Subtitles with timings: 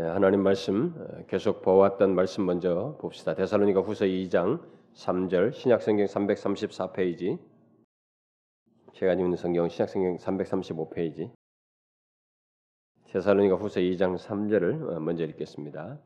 [0.00, 3.34] 예, 하나님 말씀 어, 계속 보았던 말씀 먼저 봅시다.
[3.34, 4.60] 데살로니가 후서 2장
[4.94, 7.36] 3절 신약성경 334페이지
[8.92, 11.32] 제가 있는 성경 신약성경 335페이지
[13.10, 15.98] 데살로니가 후서 2장 3절을 어, 먼저 읽겠습니다.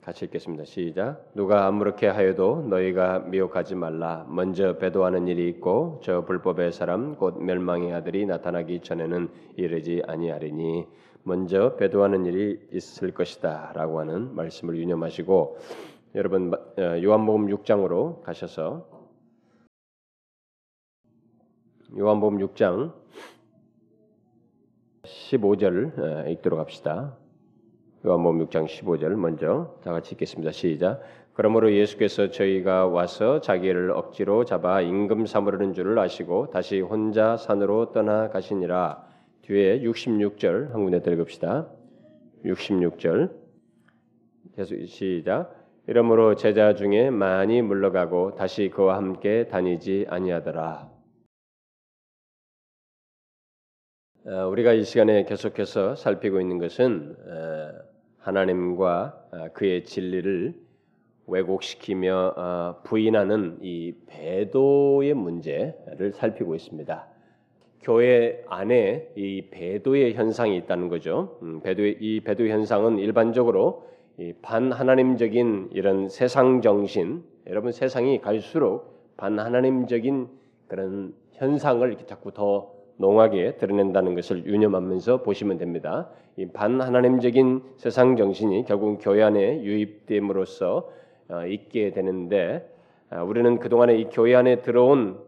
[0.00, 0.64] 같이 읽겠습니다.
[0.64, 1.30] 시작.
[1.34, 4.24] 누가 아무렇게 하여도 너희가 미혹하지 말라.
[4.30, 10.86] 먼저 배도하는 일이 있고 저 불법의 사람 곧 멸망의 아들이 나타나기 전에는 이르지 아니하리니
[11.22, 15.58] 먼저 배도하는 일이 있을 것이다라고 하는 말씀을 유념하시고
[16.14, 18.88] 여러분 어, 요한복음 6장으로 가셔서
[21.96, 22.92] 요한복음 6장
[25.02, 27.16] 15절 어, 읽도록 합시다.
[28.06, 30.52] 요한복음 6장 15절 먼저 다 같이 읽겠습니다.
[30.52, 31.02] 시작.
[31.34, 38.28] 그러므로 예수께서 저희가 와서 자기를 억지로 잡아 임금 삼으려는 줄을 아시고 다시 혼자 산으로 떠나
[38.28, 39.07] 가시니라.
[39.48, 41.72] 뒤에 66절 한 군데 읽읍시다.
[42.44, 43.34] 66절
[44.54, 45.54] 계속 시작.
[45.86, 50.90] 이러므로 제자 중에 많이 물러가고 다시 그와 함께 다니지 아니하더라.
[54.26, 57.72] 어, 우리가 이 시간에 계속해서 살피고 있는 것은 어,
[58.18, 60.60] 하나님과 어, 그의 진리를
[61.26, 67.07] 왜곡시키며 부인하는 이 배도의 문제를 살피고 있습니다.
[67.82, 71.38] 교회 안에 이 배도의 현상이 있다는 거죠.
[71.42, 73.86] 음, 배도의 이 배도 현상은 일반적으로
[74.42, 80.28] 반하나님적인 이런 세상 정신, 여러분 세상이 갈수록 반하나님적인
[80.66, 86.10] 그런 현상을 이렇게 자꾸 더 농하게 드러낸다는 것을 유념하면서 보시면 됩니다.
[86.36, 90.90] 이 반하나님적인 세상 정신이 결국 교회 안에 유입됨으로써
[91.30, 92.68] 어, 있게 되는데
[93.10, 95.18] 아, 우리는 그동안에 이 교회 안에 들어온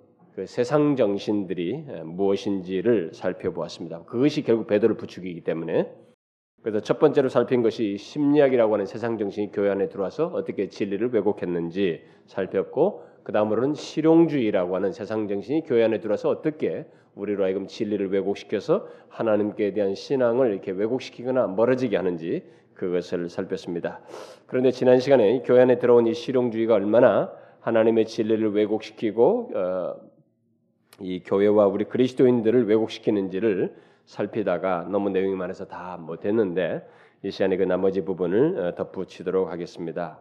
[0.40, 4.04] 그 세상 정신들이 무엇인지를 살펴보았습니다.
[4.04, 5.92] 그것이 결국 배도를 부추기기 때문에
[6.62, 12.00] 그래서 첫 번째로 살핀 것이 심리학이라고 하는 세상 정신이 교회 안에 들어와서 어떻게 진리를 왜곡했는지
[12.24, 16.86] 살폈고 그 다음으로는 실용주의라고 하는 세상 정신이 교회 안에 들어와서 어떻게
[17.16, 24.00] 우리로 하여금 진리를 왜곡시켜서 하나님께 대한 신앙을 이렇게 왜곡시키거나 멀어지게 하는지 그것을 살폈습니다.
[24.46, 27.30] 그런데 지난 시간에 교회 안에 들어온 이 실용주의가 얼마나
[27.60, 30.09] 하나님의 진리를 왜곡시키고 어,
[31.00, 33.74] 이 교회와 우리 그리스도인들을 왜곡시키는지를
[34.04, 36.86] 살피다가 너무 내용이 많아서 다 못했는데
[37.22, 40.20] 이 시간에 그 나머지 부분을 어, 덧붙이도록 하겠습니다.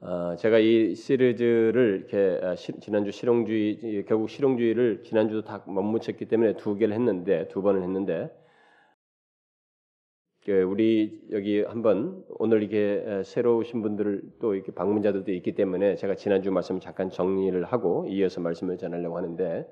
[0.00, 6.26] 어, 제가 이 시리즈를 이렇게 어, 시, 지난주 실용주의 결국 실용주의를 지난주도 다 못 묻혔기
[6.26, 8.43] 때문에 두 개를 했는데 두 번을 했는데 그
[10.46, 16.52] 우리 여기 한번 오늘 이게 새로 오신 분들 또 이렇게 방문자들도 있기 때문에 제가 지난주
[16.52, 19.66] 말씀 잠깐 정리를 하고 이어서 말씀을 전하려고 하는데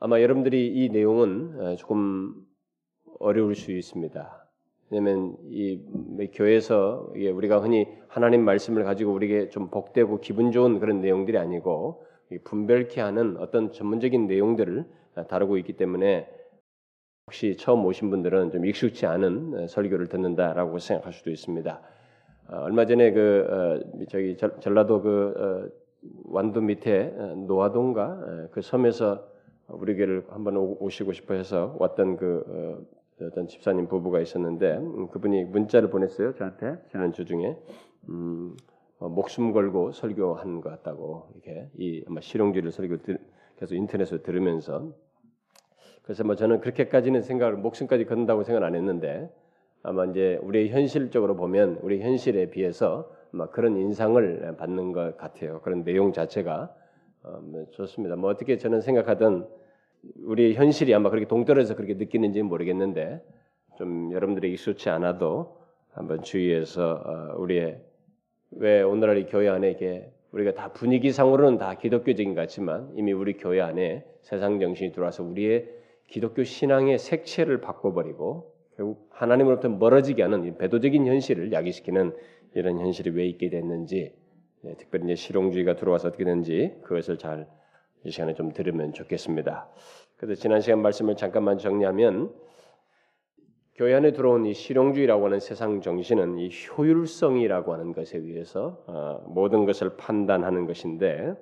[0.00, 2.34] 아마 여러분들이 이 내용은 조금
[3.18, 4.48] 어려울 수 있습니다.
[4.90, 5.82] 왜냐하면 이
[6.32, 12.06] 교회에서 우리가 흔히 하나님 말씀을 가지고 우리에게 좀 복되고 기분 좋은 그런 내용들이 아니고
[12.44, 14.86] 분별케 하는 어떤 전문적인 내용들을
[15.28, 16.37] 다루고 있기 때문에
[17.28, 21.82] 혹시 처음 오신 분들은 좀 익숙치 않은 설교를 듣는다라고 생각할 수도 있습니다.
[22.48, 27.12] 어, 얼마 전에 그 어, 저기 전라도 그 어, 완도 밑에
[27.46, 29.28] 노화동가 그 섬에서
[29.68, 32.86] 우리 교회를 한번 오시고 싶어 해서 왔던 그
[33.20, 37.58] 어떤 집사님 부부가 있었는데 음, 그분이 문자를 보냈어요 저한테 지난 주 중에
[38.08, 38.56] 음,
[39.00, 43.18] 어, 목숨 걸고 설교한 것 같다고 이렇게 이 아마 실용주의를 설교 들,
[43.58, 44.94] 계속 인터넷으로 들으면서
[46.08, 49.30] 그래서 뭐 저는 그렇게까지는 생각을 목숨까지 건다고 생각 안 했는데
[49.82, 55.60] 아마 이제 우리 현실적으로 보면 우리 현실에 비해서 아마 그런 인상을 받는 것 같아요.
[55.60, 56.74] 그런 내용 자체가
[57.24, 58.16] 어, 뭐 좋습니다.
[58.16, 59.46] 뭐 어떻게 저는 생각하든
[60.24, 63.22] 우리 현실이 아마 그렇게 동떨어져서 그렇게 느끼는지 모르겠는데
[63.76, 65.58] 좀 여러분들이 익숙치 않아도
[65.90, 67.82] 한번 주의해서 어, 우리의
[68.52, 73.36] 왜 오늘날 이 교회 안에 이게 우리가 다 분위기상으로는 다 기독교적인 것 같지만 이미 우리
[73.36, 75.76] 교회 안에 세상 정신이 들어와서 우리의
[76.08, 82.14] 기독교 신앙의 색채를 바꿔버리고 결국 하나님으로부터 멀어지게 하는 배도적인 현실을 야기시키는
[82.54, 84.14] 이런 현실이 왜 있게 됐는지
[84.64, 87.58] 예, 특별히 이제 실용주의가 들어와서 어떻게 되는지 그것을 잘
[88.04, 89.68] 이 시간에 좀 들으면 좋겠습니다.
[90.16, 92.32] 그래서 지난 시간 말씀을 잠깐만 정리하면
[93.74, 99.64] 교회 안에 들어온 이 실용주의라고 하는 세상 정신은 이 효율성이라고 하는 것에 의해서 어, 모든
[99.64, 101.34] 것을 판단하는 것인데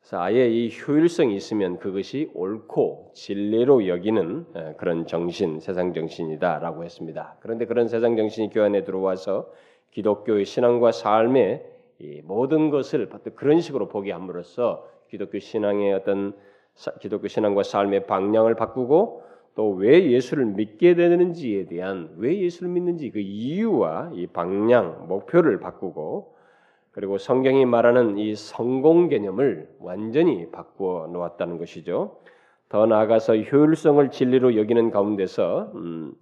[0.00, 7.36] 그래서 아예 이 효율성이 있으면 그것이 옳고 진리로 여기는 어, 그런 정신, 세상 정신이다라고 했습니다.
[7.40, 9.50] 그런데 그런 세상 정신이 교회 안에 들어와서
[9.90, 11.64] 기독교의 신앙과 삶의
[12.24, 16.34] 모든 것을 그런 식으로 보게 함으로써 기독교 신앙의 어떤
[17.00, 19.24] 기독교 신앙과 삶의 방향을 바꾸고
[19.58, 26.36] 또 왜 예수를 믿게 되는지에 대한 왜 예수를 믿는지 그 이유와 이 방향, 목표를 바꾸고
[26.98, 32.18] 그리고 성경이 말하는 이 성공 개념을 완전히 바꾸어 놓았다는 것이죠.
[32.68, 36.12] 더 나아가서 효율성을 진리로 여기는 가운데서 음,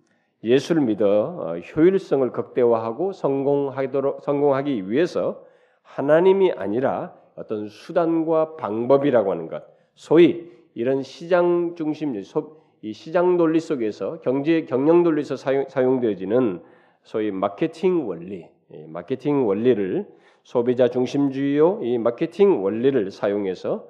[0.44, 5.42] 예수를 믿어 어, 효율성을 극대화하고 성공하도록 성공하기 위해서
[5.80, 9.64] 하나님이 아니라 어떤 수단과 방법이라고 하는 것,
[9.94, 12.20] 소위 이런 시장 중심,
[12.82, 16.60] 이 시장 논리 속에서 경제 경영 논리에서 사용, 사용되어지는
[17.02, 18.46] 소위 마케팅 원리,
[18.88, 20.14] 마케팅 원리를
[20.46, 23.88] 소비자 중심주의요 이 마케팅 원리를 사용해서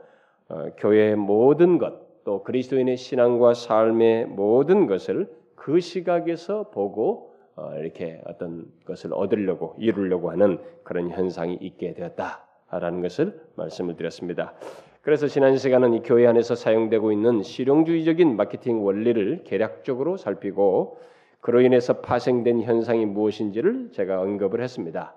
[0.49, 8.23] 어, 교회의 모든 것, 또 그리스도인의 신앙과 삶의 모든 것을 그 시각에서 보고 어, 이렇게
[8.25, 14.55] 어떤 것을 얻으려고 이루려고 하는 그런 현상이 있게 되었다라는 것을 말씀을 드렸습니다.
[15.03, 21.00] 그래서 지난 시간은 이 교회 안에서 사용되고 있는 실용주의적인 마케팅 원리를 개략적으로 살피고
[21.43, 25.14] 그로 인해서 파생된 현상이 무엇인지를 제가 언급을 했습니다.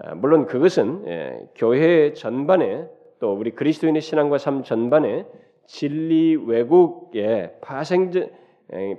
[0.00, 2.86] 아, 물론 그것은 예, 교회 전반에
[3.20, 5.26] 또 우리 그리스도인의 신앙과 삶 전반에
[5.66, 8.30] 진리 왜곡의 파생적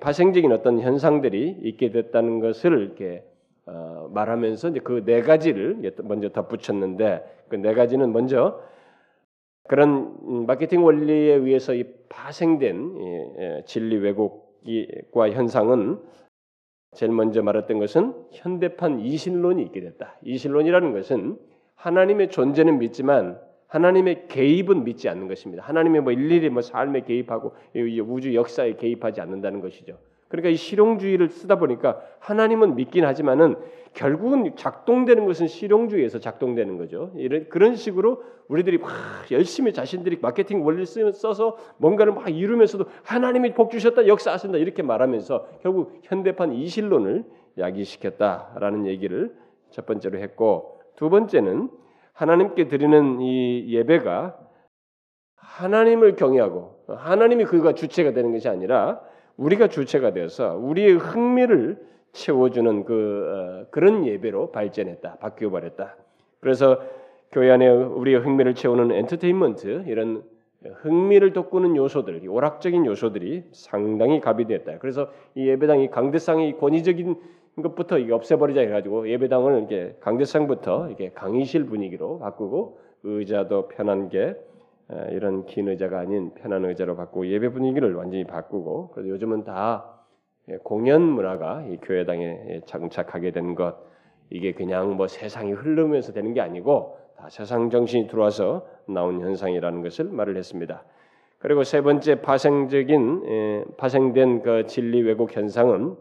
[0.01, 3.23] 파생적인 어떤 현상들이 있게 됐다는 것을 이렇게
[3.67, 8.61] 어, 말하면서 이제 그 네 가지를 먼저 덧붙였는데 그 네 가지는 먼저
[9.67, 15.99] 그런 마케팅 원리에 의해서 이 파생된 진리 왜곡과 현상은
[16.95, 20.17] 제일 먼저 말했던 것은 현대판 이신론이 있게 됐다.
[20.23, 21.37] 이신론이라는 것은
[21.75, 25.63] 하나님의 존재는 믿지만 하나님의 개입은 믿지 않는 것입니다.
[25.63, 27.53] 하나님의 뭐 일일이 뭐 삶에 개입하고
[28.07, 29.97] 우주 역사에 개입하지 않는다는 것이죠.
[30.29, 33.55] 그러니까 이 실용주의를 쓰다 보니까 하나님은 믿긴 하지만은
[33.93, 37.11] 결국은 작동되는 것은 실용주의에서 작동되는 거죠.
[37.15, 38.91] 이런 그런 식으로 우리들이 막
[39.31, 45.99] 열심히 자신들이 마케팅 원리를 써서 뭔가를 막 이루면서도 하나님이 복 주셨다, 역사하신다 이렇게 말하면서 결국
[46.03, 47.25] 현대판 이실론을
[47.57, 49.35] 야기시켰다라는 얘기를
[49.71, 51.69] 첫 번째로 했고 두 번째는
[52.13, 54.37] 하나님께 드리는 이 예배가
[55.35, 59.01] 하나님을 경외하고 하나님이 그가 주체가 되는 것이 아니라
[59.39, 61.77] 우리가 주체가 되어서 우리의 흥미를
[62.11, 65.95] 채워주는 그 어, 그런 예배로 발전했다, 바뀌어 버렸다.
[66.41, 66.81] 그래서
[67.31, 70.23] 교회 안에 우리의 흥미를 채우는 엔터테인먼트 이런
[70.81, 74.79] 흥미를 돋구는 요소들, 오락적인 요소들이 상당히 가비됐다.
[74.79, 77.15] 그래서 이 예배당이 강대상이 권위적인
[77.61, 84.35] 것부터 이게 없애버리자 해가지고 예배당을 이렇게 강대상부터 이게 강의실 분위기로 바꾸고 의자도 편한 게
[85.11, 89.99] 이런 긴 의자가 아닌 편한 의자로 바꾸고 예배 분위기를 완전히 바꾸고 그래서 요즘은 다
[90.49, 93.89] 예, 공연 문화가 이 교회당에 장착하게 된 것
[94.31, 100.05] 이게 그냥 뭐 세상이 흐르면서 되는 게 아니고 다 세상 정신이 들어와서 나온 현상이라는 것을
[100.05, 100.83] 말을 했습니다.
[101.39, 105.95] 그리고 세 번째 파생적인 파생된 그 진리 왜곡 현상은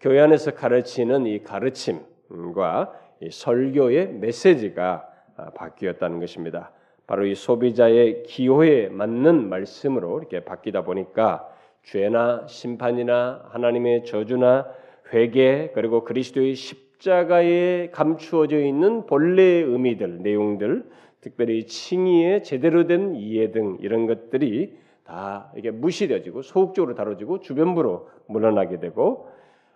[0.00, 6.72] 교회 안에서 가르치는 이 가르침과 이 설교의 메시지가 아, 바뀌었다는 것입니다.
[7.10, 11.44] 바로 이 소비자의 기호에 맞는 말씀으로 이렇게 바뀌다 보니까
[11.82, 14.68] 죄나 심판이나 하나님의 저주나
[15.12, 20.84] 회개 그리고 그리스도의 십자가에 감추어져 있는 본래의 의미들 내용들
[21.20, 28.78] 특별히 칭의의 제대로 된 이해 등 이런 것들이 다 이게 무시되어지고 소극적으로 다뤄지고 주변부로 물러나게
[28.78, 29.26] 되고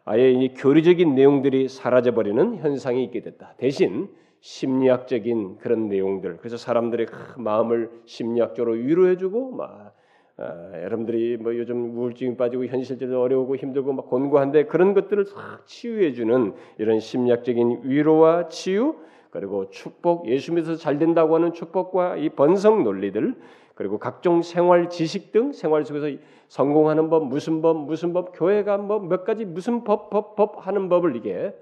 [0.05, 3.55] 아예 이 교리적인 내용들이 사라져 버리는 현상이 있게 됐다.
[3.57, 4.09] 대신
[4.45, 6.37] 심리학적인 그런 내용들.
[6.37, 7.07] 그래서 사람들의
[7.39, 9.95] 마음을 심리학적으로 위로해주고 막
[10.37, 16.53] 아, 여러분들이 뭐 요즘 우울증이 빠지고 현실적으로 어려우고 힘들고 막 곤고한데 그런 것들을 싹 치유해주는
[16.77, 18.97] 이런 심리학적인 위로와 치유
[19.31, 23.37] 그리고 축복 예수 믿어서 잘 된다고 하는 축복과 이 번성 논리들
[23.75, 28.99] 그리고 각종 생활 지식 등 생활 속에서 성공하는 법 무슨 법 무슨 법 교회가 뭐
[28.99, 31.55] 몇 가지 무슨 법 법 법 하는 법을 이게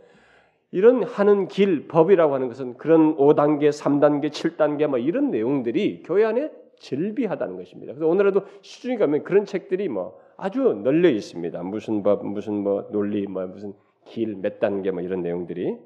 [0.73, 6.51] 이런 하는 길 법이라고 하는 것은 그런 5단계, 3단계, 7단계 뭐 이런 내용들이 교회 안에
[6.81, 7.93] 절비하다는 것입니다.
[7.93, 11.63] 그래서 오늘에도 시중에 가면 그런 책들이 뭐 아주 널려 있습니다.
[11.63, 13.75] 무슨 법, 무슨 뭐 논리, 뭐 무슨
[14.07, 15.77] 길, 몇 단계 뭐 이런 내용들이.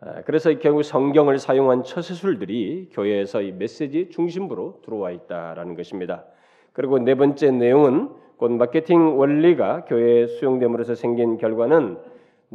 [0.00, 6.26] 아, 그래서 결국 성경을 사용한 처세술들이 교회에서 이 메시지 중심부로 들어와 있다라는 것입니다.
[6.74, 11.96] 그리고 네 번째 내용은 곧 마케팅 원리가 교회에 수용됨으로써 생긴 결과는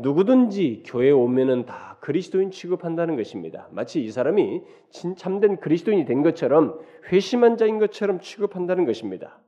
[0.01, 3.67] 누구든지 교회에 오면은 다 그리스도인 취급한다는 것입니다.
[3.71, 4.61] 마치 이 사람이
[5.17, 6.79] 참된 그리스도인이 된 것처럼
[7.11, 9.39] 회심한 자인 것처럼 취급한다는 것입니다.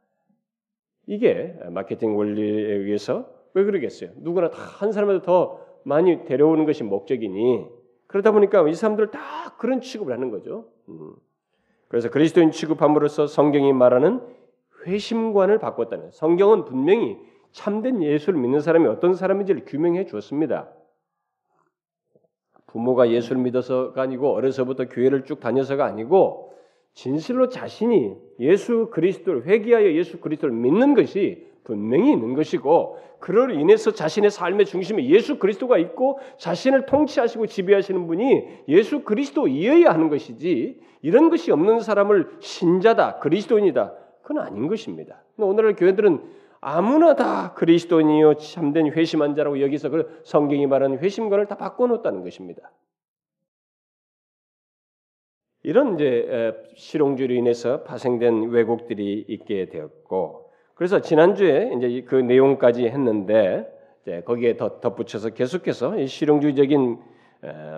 [1.08, 4.12] 이게 마케팅 원리에 의해서 왜 그러겠어요?
[4.18, 7.66] 누구나 다 한 사람마다 더 많이 데려오는 것이 목적이니
[8.08, 10.66] 그러다 보니까 이 사람들 다 그런 취급을 하는 거죠.
[10.90, 11.14] 음.
[11.88, 14.22] 그래서 그리스도인 취급함으로써 성경이 말하는
[14.86, 17.18] 회심관을 바꿨다는 성경은 분명히
[17.52, 20.70] 참된 예수를 믿는 사람이 어떤 사람인지를 규명해 주었습니다.
[22.68, 26.54] 부모가 예수를 믿어서가 아니고 어려서부터 교회를 쭉 다녀서가 아니고
[26.94, 34.32] 진실로 자신이 예수 그리스도를 회개하여 예수 그리스도를 믿는 것이 분명히 있는 것이고 그로 인해서 자신의
[34.32, 41.52] 삶의 중심에 예수 그리스도가 있고 자신을 통치하시고 지배하시는 분이 예수 그리스도이어야 하는 것이지 이런 것이
[41.52, 43.94] 없는 사람을 신자다 그리스도인이다
[44.24, 45.24] 그건 아닌 것입니다.
[45.38, 52.24] 오늘날 교회들은 아무나 다 그리스도인이요 참된 회심한 자라고 여기서 그 성경이 말하는 회심관을 다 바꿔놓았다는
[52.24, 52.72] 것입니다.
[55.64, 63.68] 이런 이제 실용주의로 인해서 파생된 왜곡들이 있게 되었고, 그래서 지난주에 이제 그 내용까지 했는데,
[64.26, 67.00] 거기에 더 덧붙여서 계속해서 이 실용주의적인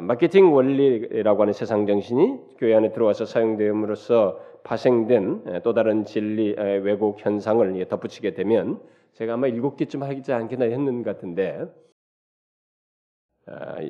[0.01, 7.85] 마케팅 원리라고 하는 세상 정신이 교회 안에 들어와서 사용됨으로써 파생된 또 다른 진리 왜곡 현상을
[7.87, 8.81] 덧붙이게 되면
[9.13, 11.65] 제가 아마 일곱 개쯤 하지 않겠나 했는 것 같은데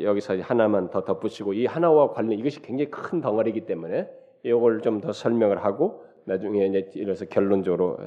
[0.01, 4.07] 여기서 하나만 더 덧붙이고 이 하나와 관련 이것이 굉장히 큰 덩어리이기 때문에
[4.43, 7.97] 이걸 좀 더 설명을 하고 나중에 이제 이래서 결론적으로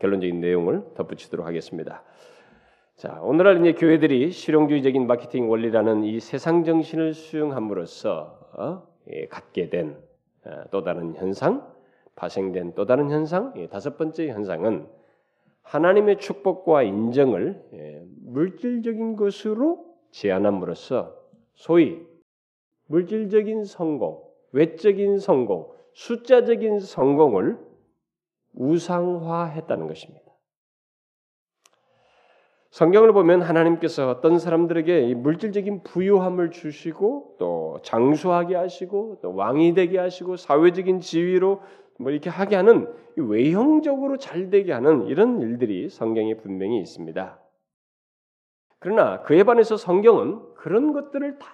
[0.00, 2.02] 결론적인 내용을 덧붙이도록 하겠습니다.
[3.00, 8.82] 자, 오늘날 이제 교회들이 실용주의적인 마케팅 원리라는 이 세상 정신을 수용함으로써 어?
[9.10, 11.66] 예, 갖게 된또 다른 현상,
[12.14, 14.86] 파생된 또 다른 현상, 예, 다섯 번째 현상은
[15.62, 21.16] 하나님의 축복과 인정을 예, 물질적인 것으로 제한함으로써
[21.54, 22.06] 소위
[22.88, 27.58] 물질적인 성공, 외적인 성공, 숫자적인 성공을
[28.52, 30.19] 우상화했다는 것입니다.
[32.70, 40.36] 성경을 보면 하나님께서 어떤 사람들에게 물질적인 부유함을 주시고 또 장수하게 하시고 또 왕이 되게 하시고
[40.36, 41.62] 사회적인 지위로
[41.98, 47.40] 뭐 이렇게 하게 하는 외형적으로 잘 되게 하는 이런 일들이 성경에 분명히 있습니다.
[48.78, 51.46] 그러나 그에 반해서 성경은 그런 것들을 다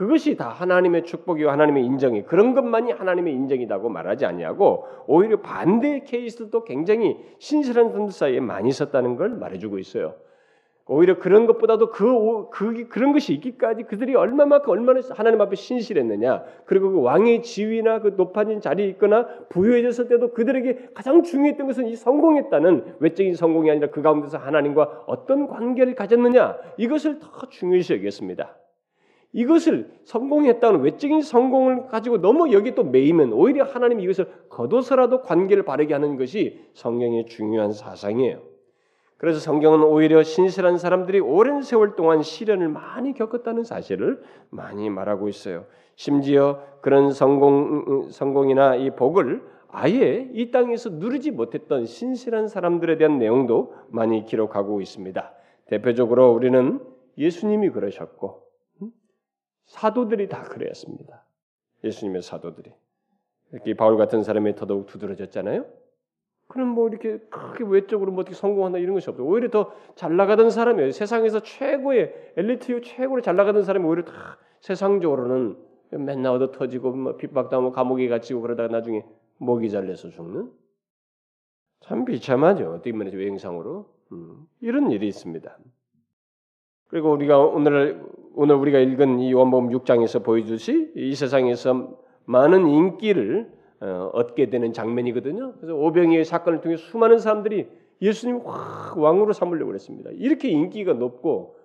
[0.00, 6.64] 그것이 다 하나님의 축복이고 하나님의 인정이 그런 것만이 하나님의 인정이라고 말하지 아니하고 오히려 반대의 케이스도
[6.64, 10.14] 굉장히 신실한 분들 사이에 많이 있었다는 걸 말해주고 있어요.
[10.86, 16.92] 오히려 그런 것보다도 그, 그 그런 것이 있기까지 그들이 얼마만큼 얼마나 하나님 앞에 신실했느냐 그리고
[16.92, 22.94] 그 왕의 지위나 그 높아진 자리에 있거나 부유해졌을 때도 그들에게 가장 중요했던 것은 이 성공했다는
[23.00, 28.59] 외적인 성공이 아니라 그 가운데서 하나님과 어떤 관계를 가졌느냐 이것을 더 중요시 여겼습니다.
[29.32, 35.94] 이것을 성공했다는 외적인 성공을 가지고 너무 여기 또 매이면 오히려 하나님이 이것을 거둬서라도 관계를 바르게
[35.94, 38.40] 하는 것이 성경의 중요한 사상이에요.
[39.16, 45.66] 그래서 성경은 오히려 신실한 사람들이 오랜 세월 동안 시련을 많이 겪었다는 사실을 많이 말하고 있어요.
[45.94, 53.74] 심지어 그런 성공 성공이나 이 복을 아예 이 땅에서 누리지 못했던 신실한 사람들에 대한 내용도
[53.88, 55.32] 많이 기록하고 있습니다.
[55.66, 56.80] 대표적으로 우리는
[57.18, 58.49] 예수님이 그러셨고 음?
[59.70, 61.24] 사도들이 다 그랬습니다.
[61.84, 62.72] 예수님의 사도들이
[63.52, 65.64] 이렇게 바울 같은 사람이 더더욱 두드러졌잖아요.
[66.48, 69.24] 그럼 뭐 이렇게 크게 외적으로 뭐 어떻게 성공한다 이런 것이 없어요.
[69.24, 70.90] 오히려 더 잘 나가던 사람이에요.
[70.90, 75.56] 세상에서 최고의 엘리트 최고로 잘 나가던 사람이 오히려 다 세상적으로는
[75.92, 79.04] 맨날 얻어 터지고 뭐 핍박당하고 감옥에 갇히고 그러다가 나중에
[79.38, 80.50] 목이 잘려서 죽는
[81.80, 82.72] 참 비참하죠.
[82.72, 85.58] 어떻게 말해서 외형상으로 음, 이런 일이 있습니다.
[86.90, 88.02] 그리고 우리가 오늘
[88.34, 95.54] 오늘 우리가 읽은 이 요한복음 6장에서 보여주듯이 이 세상에서 많은 인기를 어, 얻게 되는 장면이거든요.
[95.54, 97.68] 그래서 오병이의 사건을 통해 수많은 사람들이
[98.02, 100.10] 예수님 확 왕으로 삼으려고 그랬습니다.
[100.14, 101.56] 이렇게 인기가 높고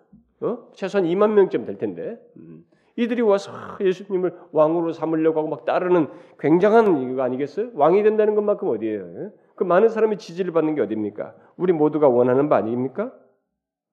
[0.42, 0.58] 어?
[0.74, 2.64] 최소한 2만 명쯤 될 텐데 음.
[2.98, 3.52] 이들이 와서
[3.82, 6.08] 예수님을 왕으로 삼으려고 하고 막 따르는
[6.40, 7.72] 굉장한 이거 아니겠어요?
[7.74, 9.14] 왕이 된다는 것만큼 어디예요?
[9.18, 9.30] 예?
[9.56, 11.36] 그 많은 사람이 지지를 받는 게 어디입니까?
[11.58, 13.14] 우리 모두가 원하는 바 아닙니까?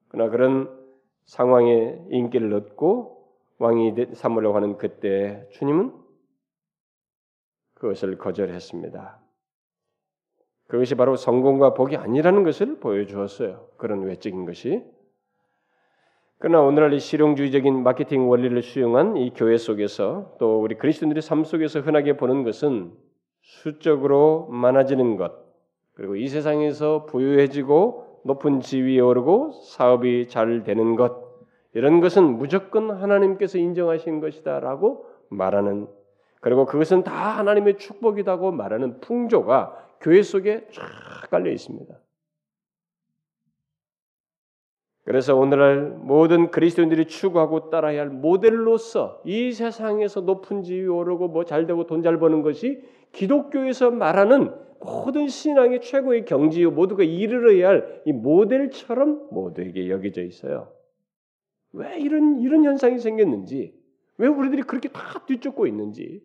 [0.08, 0.81] 그러나 그런
[1.24, 3.26] 상황에 인기를 얻고
[3.58, 5.92] 왕이 삼으려고 하는 그때 주님은
[7.74, 9.20] 그것을 거절했습니다.
[10.68, 13.68] 그것이 바로 성공과 복이 아니라는 것을 보여주었어요.
[13.76, 14.82] 그런 외적인 것이.
[16.38, 21.80] 그러나 오늘날 이 실용주의적인 마케팅 원리를 수용한 이 교회 속에서 또 우리 그리스도인들의 삶 속에서
[21.80, 22.92] 흔하게 보는 것은
[23.42, 25.32] 수적으로 많아지는 것,
[25.92, 31.32] 그리고 이 세상에서 부유해지고 높은 지위에 오르고 사업이 잘 되는 것,
[31.74, 35.88] 이런 것은 무조건 하나님께서 인정하신 것이다라고 말하는
[36.40, 41.94] 그리고 그것은 다 하나님의 축복이라고 말하는 풍조가 교회 속에 쫙 깔려 있습니다.
[45.04, 51.66] 그래서 오늘날 모든 그리스도인들이 추구하고 따라야 할 모델로서 이 세상에서 높은 지위 오르고 뭐 잘
[51.66, 58.12] 되고 돈 잘 버는 것이 기독교에서 말하는 모든 신앙의 최고의 경지요 모두가 이르러야 할 이
[58.12, 60.72] 모델처럼 모두에게 여겨져 있어요.
[61.72, 63.74] 왜 이런 이런 현상이 생겼는지,
[64.18, 66.22] 왜 우리들이 그렇게 다 뒤쫓고 있는지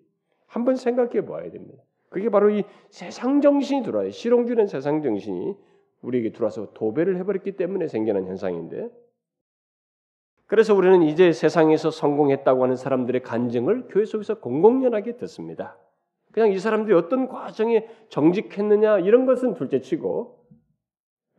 [0.47, 1.83] 한번 생각해 봐야 됩니다.
[2.09, 4.11] 그게 바로 이 세상 정신이 들어와요.
[4.11, 5.55] 실용주는 세상 정신이
[6.01, 8.89] 우리에게 들어와서 도배를 해버렸기 때문에 생겨난 현상인데,
[10.47, 15.77] 그래서 우리는 이제 세상에서 성공했다고 하는 사람들의 간증을 교회 속에서 공공연하게 듣습니다.
[16.38, 20.38] 그냥 이 사람들이 어떤 과정에 정직했느냐 이런 것은 둘째치고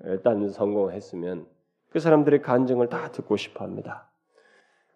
[0.07, 1.47] 일단 성공했으면
[1.90, 4.11] 그 사람들의 간증을 다 듣고 싶어 합니다.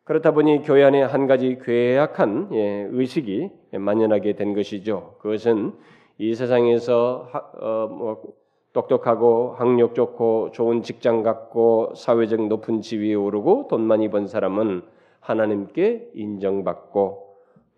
[0.03, 5.19] 그렇다 보니 교회 안에 한 가지 괴약한 예, 의식이 만연하게 된 것이죠.
[5.21, 5.73] 그것은
[6.19, 7.29] 이 세상에서
[7.61, 8.23] 어, 뭐
[8.73, 14.83] 똑똑하고 학력 좋고 좋은 직장 갖고 사회적 높은 지위에 오르고 돈 많이 번 사람은
[15.21, 17.32] 하나님께 인정받고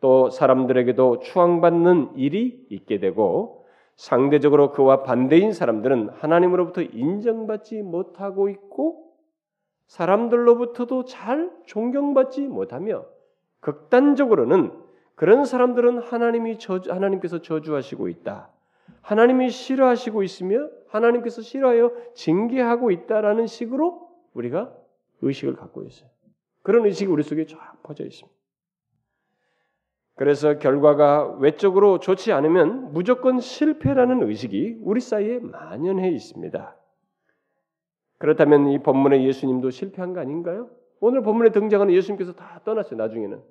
[0.04, 3.64] 또 사람들에게도 추앙받는 일이 있게 되고
[3.96, 9.14] 상대적으로 그와 반대인 사람들은 하나님으로부터 인정받지 못하고 있고
[9.86, 13.06] 사람들로부터도 잘 존경받지 못하며
[13.60, 14.72] 극단적으로는
[15.14, 18.50] 그런 사람들은 하나님이 저주, 하나님께서 저주하시고 있다.
[19.00, 24.70] 하나님이 싫어하시고 있으며 하나님께서 싫어하여 징계하고 있다라는 식으로 우리가
[25.22, 26.10] 의식을 갖고 있어요.
[26.60, 28.33] 그런 의식이 우리 속에 쫙 퍼져 있습니다.
[30.16, 36.76] 그래서 결과가 외적으로 좋지 않으면 무조건 실패라는 의식이 우리 사이에 만연해 있습니다.
[38.18, 40.70] 그렇다면 이 본문의 예수님도 실패한 거 아닌가요?
[41.00, 42.96] 오늘 본문에 등장하는 예수님께서 다 떠났어요.
[42.96, 43.42] 나중에는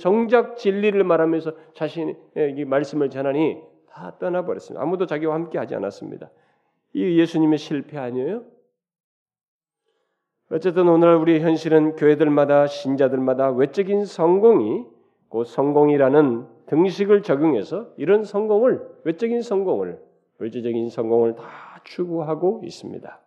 [0.00, 2.16] 정작 진리를 말하면서 자신의
[2.56, 3.60] 이 말씀을 전하니
[3.90, 4.82] 다 떠나버렸습니다.
[4.82, 6.30] 아무도 자기와 함께 하지 않았습니다.
[6.94, 8.44] 이 예수님의 실패 아니에요?
[10.50, 14.95] 어쨌든 오늘 우리 현실은 교회들마다 신자들마다 외적인 성공이
[15.36, 20.00] 곧 성공이라는 등식을 적용해서 이런 성공을 외적인 성공을
[20.38, 21.44] 물질적인 성공을 다
[21.84, 23.20] 추구하고 있습니다.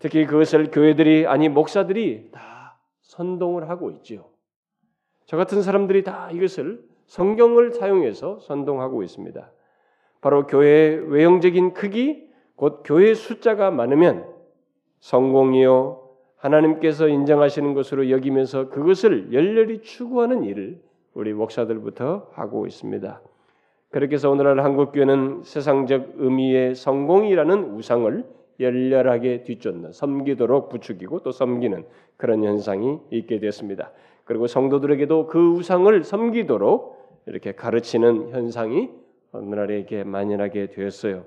[0.00, 4.24] 특히 그것을 교회들이 아니 목사들이 다 선동을 하고 있지요.
[5.24, 9.48] 저 같은 사람들이 다 이것을 성경을 사용해서 선동하고 있습니다.
[10.20, 14.26] 바로 교회의 외형적인 크기, 곧 교회 숫자가 많으면
[14.98, 16.02] 성공이요
[16.38, 20.81] 하나님께서 인정하시는 것으로 여기면서 그것을 열렬히 추구하는 일을
[21.14, 23.20] 우리 목사들부터 하고 있습니다.
[23.90, 28.24] 그렇게 해서 오늘날 한국 교회는 세상적 의미의 성공이라는 우상을
[28.58, 31.84] 열렬하게 뒤쫓는 섬기도록 부추기고 또 섬기는
[32.16, 33.90] 그런 현상이 있게 되었습니다.
[34.24, 38.90] 그리고 성도들에게도 그 우상을 섬기도록 이렇게 가르치는 현상이
[39.32, 41.24] 오늘날에 이렇게 만연하게 되었어요.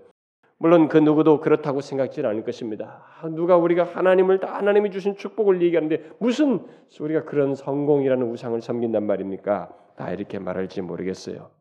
[0.57, 3.03] 물론 그 누구도 그렇다고 생각지는 않을 것입니다.
[3.35, 6.65] 누가 우리가 하나님을 다 하나님이 주신 축복을 얘기하는데 무슨
[6.99, 9.69] 우리가 그런 성공이라는 우상을 섬긴단 말입니까?
[9.97, 11.51] 다 이렇게 말할지 모르겠어요.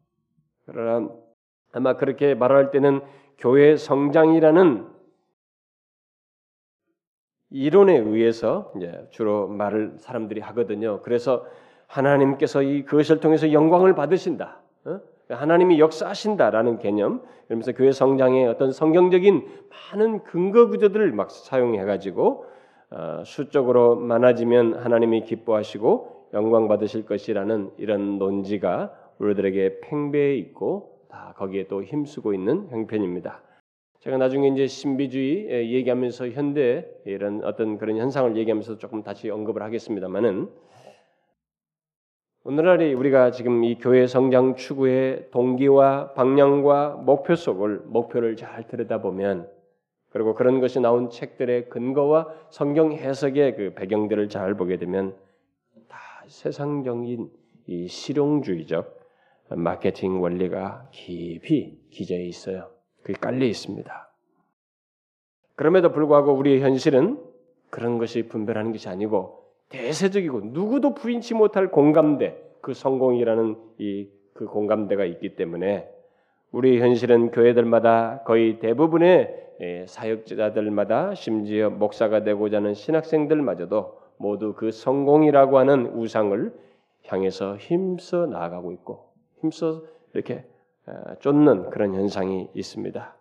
[0.67, 1.09] 그러나
[1.73, 3.01] 아마 그렇게 말할 때는
[3.39, 4.95] 교회 성장이라는
[7.51, 11.03] 이론에 의해서 이제 주로 말을 사람들이 하거든요.
[11.03, 11.47] 그래서
[11.87, 14.64] 하나님께서 이 그것을 통해서 영광을 받으신다.
[15.31, 15.35] 어?
[15.35, 19.47] 하나님이 역사하신다라는 개념, 그러면서 교회 성장의 어떤 성경적인
[19.93, 22.47] 많은 근거 구조들을 막 사용해 가지고
[22.91, 31.69] 어, 수적으로 많아지면 하나님이 기뻐하시고 영광 받으실 것이라는 이런 논지가 우리들에게 팽배해 있고 다 거기에
[31.69, 33.41] 또 힘쓰고 있는 형편입니다.
[34.01, 40.49] 제가 나중에 이제 신비주의 얘기하면서 현대 이런 어떤 그런 현상을 얘기하면서 조금 다시 언급을 하겠습니다만은
[42.47, 49.49] 오늘날에 우리가 지금 이 교회 성장 추구의 동기와 방향과 목표 속을 목표를 잘 들여다보면
[50.11, 55.17] 그리고 그런 것이 나온 책들의 근거와 성경 해석의 그 배경들을 잘 보게 되면
[55.89, 57.31] 다 세상적인
[57.67, 59.01] 이 실용주의적
[59.49, 62.69] 마케팅 원리가 깊이 기저에 있어요.
[63.01, 64.11] 그게 깔려 있습니다.
[65.57, 67.19] 그럼에도 불구하고 우리의 현실은
[67.71, 75.05] 그런 것이 분별하는 것이 아니고 대세적이고 누구도 부인치 못할 공감대, 그 성공이라는 이 그 공감대가
[75.05, 75.89] 있기 때문에
[76.51, 85.59] 우리 현실은 교회들마다 거의 대부분의 예, 사역자들마다 심지어 목사가 되고자 하는 신학생들마저도 모두 그 성공이라고
[85.59, 86.53] 하는 우상을
[87.07, 90.45] 향해서 힘써 나아가고 있고 힘써 이렇게
[90.87, 93.17] 아, 쫓는 그런 현상이 있습니다.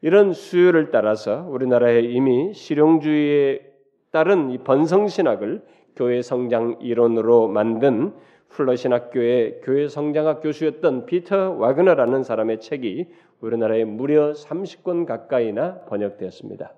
[0.00, 3.73] 이런 수요를 따라서 우리나라에 이미 실용주의에
[4.14, 5.60] 따른 이 번성 신학을
[5.96, 8.14] 교회 성장 이론으로 만든
[8.48, 13.08] 플러 신학교의 교회 성장학 교수였던 피터 와그너라는 사람의 책이
[13.40, 16.72] 우리나라에 무려 30권 가까이나 번역되었습니다.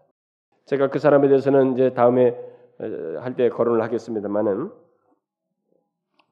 [0.65, 2.31] 제가 그 사람에 대해서는 이제 다음에
[2.79, 4.71] 어, 할때 거론을 하겠습니다만은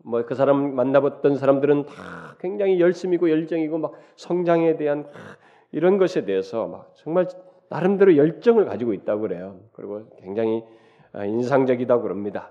[0.05, 5.07] 뭐 그 사람 만나봤던 사람들은 다 굉장히 열심이고 열정이고 막 성장에 대한
[5.71, 7.27] 이런 것에 대해서 막 정말
[7.69, 9.61] 나름대로 열정을 가지고 있다고 그래요.
[9.75, 10.84] 그리고 굉장히 아,
[11.22, 12.50] 인상적이다고 그럽니다.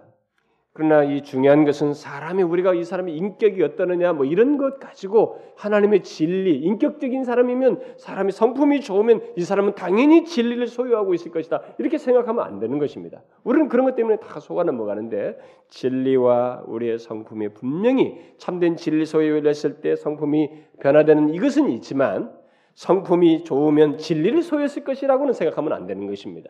[0.76, 6.02] 그러나 이 중요한 것은 사람이 우리가 이 사람의 인격이 어떠느냐 뭐 이런 것 가지고 하나님의
[6.02, 11.62] 진리, 인격적인 사람이면 사람이 성품이 좋으면 이 사람은 당연히 진리를 소유하고 있을 것이다.
[11.78, 13.22] 이렇게 생각하면 안 되는 것입니다.
[13.44, 15.38] 우리는 그런 것 때문에 다 속아 넘어가는데
[15.70, 20.50] 진리와 우리의 성품이 분명히 참된 진리 소유를 했을 때 성품이
[20.80, 22.32] 변화되는 이것은 있지만
[22.74, 26.50] 성품이 좋으면 진리를 소유했을 것이라고는 생각하면 안 되는 것입니다.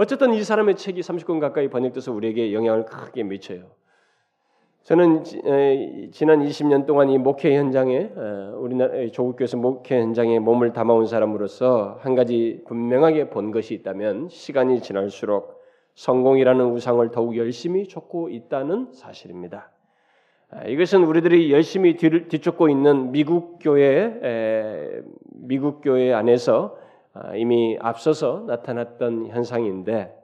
[0.00, 3.64] 어쨌든 이 사람의 책이 30권 가까이 번역돼서 우리에게 영향을 크게 미쳐요.
[4.84, 8.12] 저는 지난 20년 동안 이 목회 현장에
[8.58, 15.60] 우리나라 조국교에서 목회 현장에 몸을 담아온 사람으로서 한 가지 분명하게 본 것이 있다면 시간이 지날수록
[15.96, 19.72] 성공이라는 우상을 더욱 열심히 쫓고 있다는 사실입니다.
[20.68, 26.77] 이것은 우리들이 열심히 뒤쫓고 있는 미국 교회 미국 교회 안에서 아,
[27.36, 30.14] 이미 앞서서 나타났던 현상인데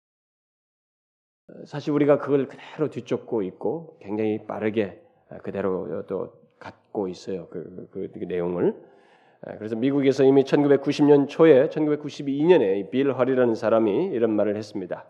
[1.66, 5.00] 사실 우리가 그걸 그대로 뒤쫓고 있고 굉장히 빠르게
[5.42, 7.48] 그대로 또 갖고 있어요.
[7.50, 8.74] 그, 그, 그 내용을.
[9.42, 15.04] 아, 그래서 미국에서 이미 1990년 초에 1992년에 빌 허리라는 사람이 이런 말을 했습니다.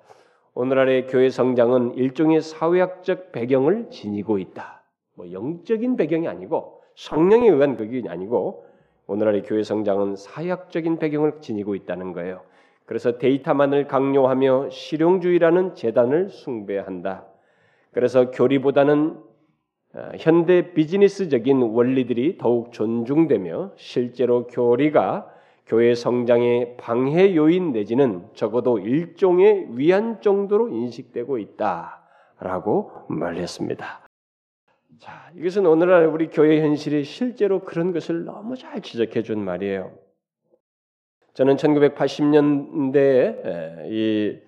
[0.54, 4.82] 오늘날의 교회 성장은 일종의 사회학적 배경을 지니고 있다.
[5.16, 8.64] 뭐 영적인 배경이 아니고 성령에 의한 그게 아니고
[9.06, 12.40] 오늘날의 교회 성장은 사역적인 배경을 지니고 있다는 거예요.
[12.86, 17.26] 그래서 데이터만을 강요하며 실용주의라는 재단을 숭배한다.
[17.92, 19.18] 그래서 교리보다는
[19.94, 25.30] 어, 현대 비즈니스적인 원리들이 더욱 존중되며 실제로 교리가
[25.66, 34.03] 교회 성장의 방해 요인 내지는 적어도 일종의 위안 정도로 인식되고 있다라고 말했습니다.
[35.00, 39.92] 자, 이것은 오늘날 우리 교회 현실이 실제로 그런 것을 너무 잘 지적해 준 말이에요.
[41.34, 44.38] 저는 1980년대에 이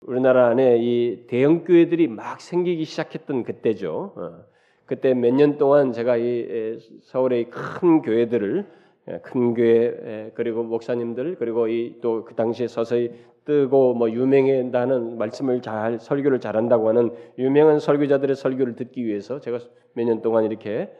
[0.00, 4.12] 우리나라 안에 이 대형 교회들이 막 생기기 시작했던 그때죠.
[4.16, 4.44] 어,
[4.84, 8.82] 그때 몇 년 동안 제가 이 서울의 큰 교회들을
[9.22, 13.12] 큰 교회 그리고 목사님들 그리고 이 또 그 당시에 서서히
[13.44, 19.58] 뜨고 뭐 유명해다는 말씀을 잘 설교를 잘한다고 하는 유명한 설교자들의 설교를 듣기 위해서 제가
[19.94, 20.90] 몇 년 동안 이렇게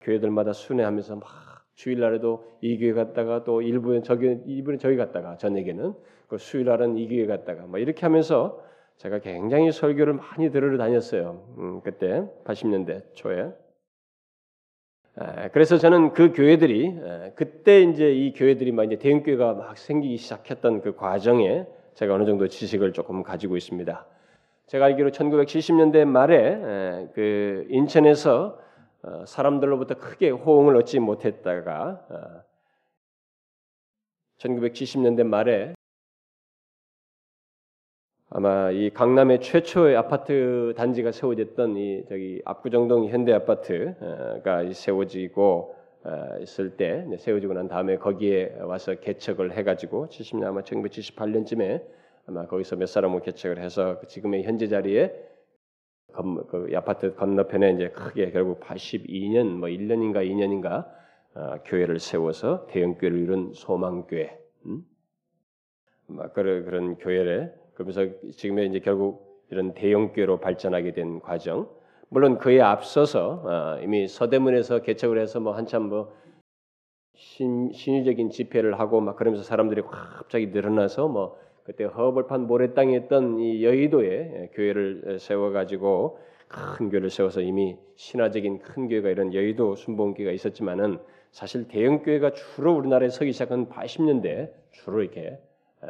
[0.00, 1.26] 교회들마다 순회하면서 막
[1.74, 5.94] 주일날에도 이 교회 갔다가 또 일부에 저기 일부는 저기 갔다가 저녁에는
[6.28, 8.62] 그 수요일날은 이 교회 갔다가 뭐 이렇게 하면서
[8.96, 11.54] 제가 굉장히 설교를 많이 들으러 다녔어요.
[11.58, 13.50] 음, 그때 80년대 초에.
[15.52, 16.98] 그래서 저는 그 교회들이
[17.34, 22.24] 그때 이제 이 교회들이 막 이제 대형 교회가 막 생기기 시작했던 그 과정에 제가 어느
[22.24, 24.06] 정도 지식을 조금 가지고 있습니다.
[24.66, 28.58] 제가 알기로 1970년대 말에 그 인천에서
[29.02, 32.06] 어, 사람들로부터 크게 호응을 얻지 못했다가
[34.38, 35.74] 1970년대 어, 말에
[38.32, 46.76] 아마 이 강남의 최초의 아파트 단지가 세워졌던 이 저기 압구정동 현대 아파트가 세워지고 어, 있을
[46.76, 51.82] 때 세워지고 난 다음에 거기에 와서 개척을 해가지고 70년 아마 1978년쯤에
[52.26, 55.12] 아마 거기서 몇 사람을 개척을 해서 그 지금의 현재 자리에
[56.12, 60.86] 건, 그 아파트 건너편에 이제 크게 결국 82년 뭐 1년인가 2년인가
[61.34, 64.84] 어, 교회를 세워서 대형 교회를 이룬 소망교회, 음?
[66.06, 71.68] 막 그런 그런 교회를 그러면서 지금의 이제 결국 이런 대형교회로 발전하게 된 과정.
[72.10, 76.12] 물론 그에 앞서서 어, 이미 서대문에서 개척을 해서 뭐 한참 뭐
[77.14, 83.38] 신, 신의적인 집회를 하고 막 그러면서 사람들이 갑자기 늘어나서 뭐 그때 허벌판 모래 땅에 있던
[83.38, 90.98] 이 여의도에 교회를 세워가지고 큰 교회를 세워서 이미 신화적인 큰 교회가 이런 여의도 순복음교회가 있었지만은
[91.30, 95.38] 사실 대형 교회가 주로 우리나라에 서기 시작한 80년대 주로 이렇게
[95.80, 95.86] 아,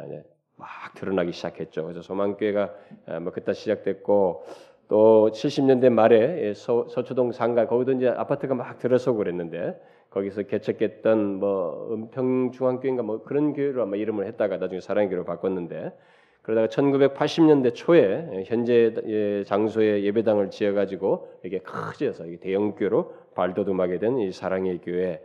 [0.61, 1.83] 막 드러나기 시작했죠.
[1.83, 2.73] 그래서 소망교회가
[3.07, 4.45] 아, 뭐 그때 시작됐고
[4.87, 9.79] 또 70년대 말에 서, 서초동 상가 거기도 이제 아파트가 막 들어서고 그랬는데
[10.11, 15.93] 거기서 개척했던 뭐 은평 중앙교회인가 뭐 그런 교회로 아마 이름을 했다가 나중에 사랑교회로 바꿨는데
[16.41, 24.31] 그러다가 1980년대 초에 현재 예, 장소에 예배당을 지어가지고 이게 커져서 대형 교회로 발돋움하게 된 이
[24.31, 25.21] 사랑의 교회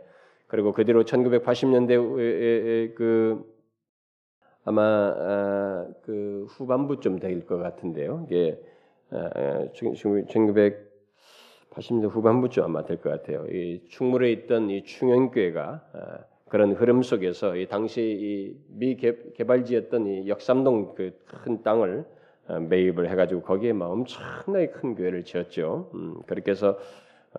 [0.47, 3.56] 그리고 그 뒤로 1980년대 그
[4.67, 4.81] 아마
[5.17, 8.25] 아, 그 후반부쯤 될 것 같은데요.
[8.27, 8.59] 이게
[9.11, 10.75] 아, 1980년대
[12.09, 13.45] 후반부쯤 아마 될 것 같아요.
[13.51, 18.95] 이 충무로에 있던 이 충현교회가 아, 그런 흐름 속에서 이 당시 이 미
[19.35, 21.11] 개발지였던 이 역삼동 그
[21.43, 22.05] 큰 땅을
[22.47, 25.91] 아, 매입을 해가지고 거기에 막 엄청나게 큰 교회를 지었죠.
[25.95, 26.77] 음, 그렇게 해서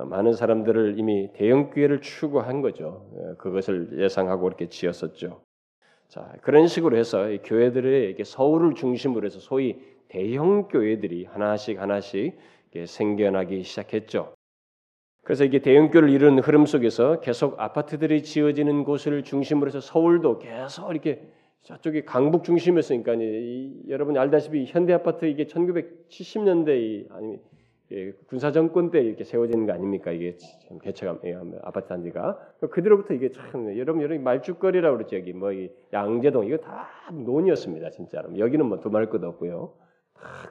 [0.01, 3.07] 많은 사람들을 이미 대형 교회를 추구한 거죠.
[3.17, 5.41] 예, 그것을 예상하고 이렇게 지었었죠.
[6.09, 12.39] 자 그런 식으로 해서 교회들의 서울을 중심으로 해서 소위 대형 교회들이 하나씩 하나씩
[12.87, 14.35] 생겨나기 시작했죠.
[15.23, 21.29] 그래서 이게 대형교를 이루는 흐름 속에서 계속 아파트들이 지어지는 곳을 중심으로 해서 서울도 계속 이렇게
[21.65, 23.13] 저쪽이 강북 중심이었으니까
[23.89, 27.39] 여러분이 알다시피 현대 아파트 이게 1970년대 아니
[27.91, 30.13] 예, 군사 정권 때 이렇게 세워지는 거 아닙니까?
[30.13, 30.37] 이게
[30.83, 32.39] 개척 예, 아파트 단지가
[32.71, 35.51] 그대로부터 이게 참 여러분 여러분 말죽거리라고 그러죠 여기 뭐
[35.93, 39.73] 양재동 이거 다 논이었습니다 진짜로 여기는 뭐 두말 것 없고요.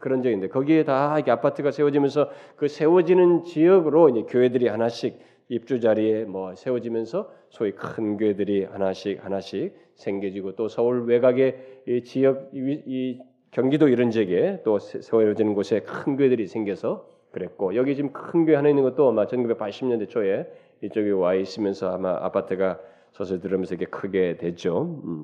[0.01, 5.19] 그런 적인데 거기에 다 이게 아파트가 세워지면서 그 세워지는 지역으로 이제 교회들이 하나씩
[5.49, 12.49] 입주 자리에 뭐 세워지면서 소위 큰 교회들이 하나씩 하나씩 생겨지고 또 서울 외곽의 이 지역
[12.53, 13.19] 이, 이
[13.51, 18.69] 경기도 이런 지역에 또 세워지는 곳에 큰 교회들이 생겨서 그랬고 여기 지금 큰 교회 하나
[18.69, 22.79] 있는 것도 아마 1980년대 초에 이쪽에 와 있으면서 아마 아파트가
[23.11, 25.01] 서서 들으면서 이렇게 크게 됐죠.
[25.05, 25.23] 음.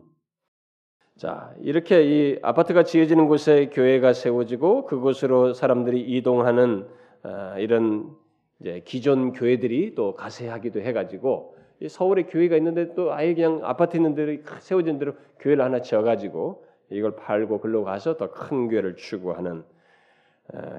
[1.18, 6.88] 자, 이렇게 이 아파트가 지어지는 곳에 교회가 세워지고 그곳으로 사람들이 이동하는
[7.24, 8.16] 어, 이런
[8.60, 14.38] 이제 기존 교회들이 또 가세하기도 해가지고 서울에 교회가 있는데 또 아예 그냥 아파트 있는 데로
[14.60, 19.73] 세워진 대로 교회를 하나 지어가지고 이걸 팔고 글로 가서 더 큰 교회를 추구하는 어,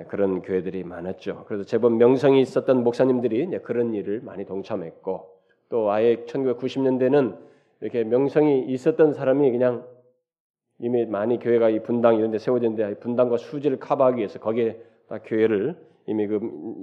[0.08, 1.44] 그런 교회들이 많았죠.
[1.46, 5.28] 그래서 제법 명성이 있었던 목사님들이 그런 일을 많이 동참했고
[5.68, 7.36] 또 아예 1990년대는
[7.80, 9.86] 이렇게 명성이 있었던 사람이 그냥
[10.78, 15.76] 이미 많이 교회가 이 분당 이런 데 세워졌는데 분당과 수지를 커버하기 위해서 거기에 다 교회를
[16.06, 16.40] 이미 그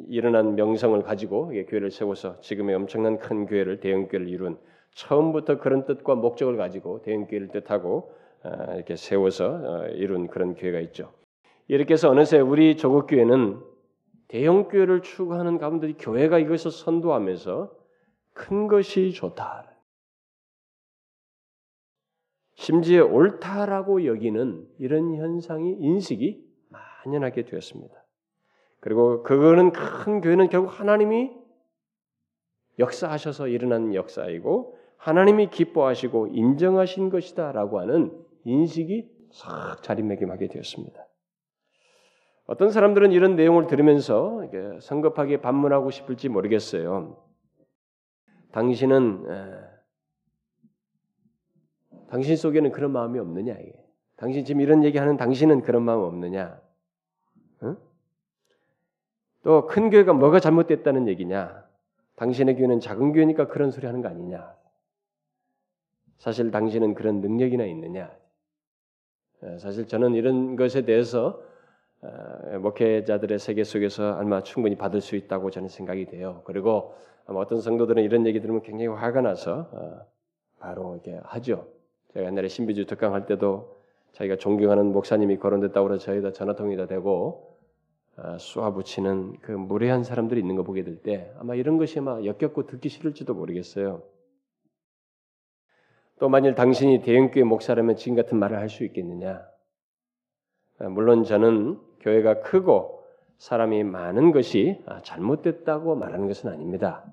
[0.10, 4.58] 일어난 명성을 가지고 교회를 세워서 지금의 엄청난 큰 교회를 대형 교회를 이룬
[4.96, 8.14] 처음부터 그런 뜻과 목적을 가지고 대형 교회를 뜻하고
[8.44, 11.12] 아, 이렇게 세워서 어, 이룬 그런 교회가 있죠.
[11.72, 13.64] 이렇게 해서 어느새 우리 조국 교회는
[14.28, 17.74] 대형 교회를 추구하는 가운데 교회가 이것을 선도하면서
[18.34, 19.72] 큰 것이 좋다.
[22.56, 26.46] 심지어 옳다라고 여기는 이런 현상이 인식이
[27.06, 27.96] 만연하게 되었습니다.
[28.82, 31.32] 그리고 그거는 큰 교회는 결국 하나님이
[32.80, 38.12] 역사하셔서 일어난 역사이고 하나님이 기뻐하시고 인정하신 것이다라고 하는
[38.44, 41.08] 인식이 싹 자리매김하게 되었습니다.
[42.52, 44.44] 어떤 사람들은 이런 내용을 들으면서
[44.82, 47.16] 성급하게 반문하고 싶을지 모르겠어요.
[48.52, 49.26] 당신은
[52.10, 53.82] 당신 속에는 그런 마음이 없느냐 이게.
[54.18, 56.60] 당신 지금 이런 얘기하는 당신은 그런 마음 없느냐?
[57.64, 57.78] 응?
[59.44, 61.66] 또큰 교회가 뭐가 잘못됐다는 얘기냐?
[62.18, 64.54] 당신의 교회는 작은 교회니까 그런 소리 하는 거 아니냐?
[66.18, 68.14] 사실 당신은 그런 능력이나 있느냐?
[69.42, 71.51] 어, 사실 저는 이런 것에 대해서 어,
[72.62, 76.42] 목회자들의 세계 속에서 아마 충분히 받을 수 있다고 저는 생각이 돼요.
[76.46, 80.06] 그리고 어떤 성도들은 이런 얘기 들으면 굉장히 화가 나서 어,
[80.60, 81.68] 바로 이렇게 하죠.
[82.14, 83.78] 제가 옛날에 신비주 특강 할 때도
[84.14, 87.58] 자기가 존경하는 목사님이 거론됐다고 해서 저희가 전화통이 다 되고
[88.18, 92.66] 아, 쏘아붙이는 그 무례한 사람들이 있는 거 보게 될 때 아마 이런 것이 아마 역겹고
[92.66, 94.04] 듣기 싫을지도 모르겠어요.
[96.20, 99.51] 또 만일 당신이 대형교회 목사라면 지금 같은 말을 할 수 있겠느냐?
[100.82, 103.04] 아, 물론 저는 교회가 크고
[103.38, 107.04] 사람이 많은 것이 아, 잘못됐다고 말하는 것은 아닙니다.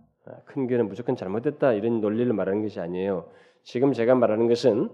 [0.45, 3.29] 큰 교회는 무조건 잘못됐다 이런 논리를 말하는 것이 아니에요.
[3.63, 4.91] 지금 제가 말하는 것은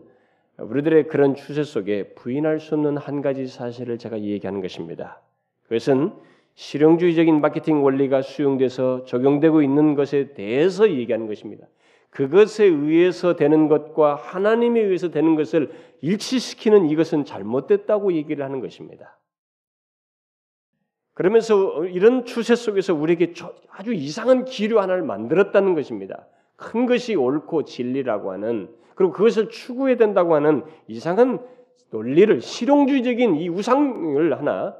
[0.59, 5.21] 우리들의 그런 추세 속에 부인할 수 없는 한 가지 사실을 제가 얘기하는 것입니다.
[5.65, 6.13] 그것은
[6.55, 11.67] 실용주의적인 마케팅 원리가 수용돼서 적용되고 있는 것에 대해서 얘기하는 것입니다.
[12.15, 19.19] 그것에 의해서 되는 것과 하나님에 의해서 되는 것을 일치시키는 이것은 잘못됐다고 얘기를 하는 것입니다.
[21.13, 23.35] 그러면서 이런 추세 속에서 우리에게
[23.69, 26.27] 아주 이상한 기류 하나를 만들었다는 것입니다.
[26.55, 31.45] 큰 것이 옳고 진리라고 하는 그리고 그것을 추구해야 된다고 하는 이상한
[31.91, 34.77] 논리를 실용주의적인 이 우상을 하나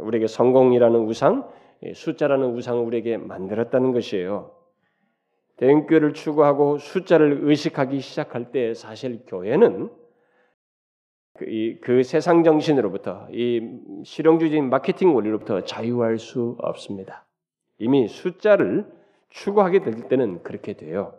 [0.00, 1.46] 우리에게 성공이라는 우상,
[1.92, 4.59] 숫자라는 우상을 우리에게 만들었다는 것이에요.
[5.60, 9.90] 대형교회를 추구하고 숫자를 의식하기 시작할 때 사실 교회는
[11.38, 17.26] 그, 이, 그 세상 정신으로부터 이 실용주의적인 마케팅 원리로부터 자유할 수 없습니다.
[17.78, 18.90] 이미 숫자를
[19.28, 21.14] 추구하게 될 때는 그렇게 돼요.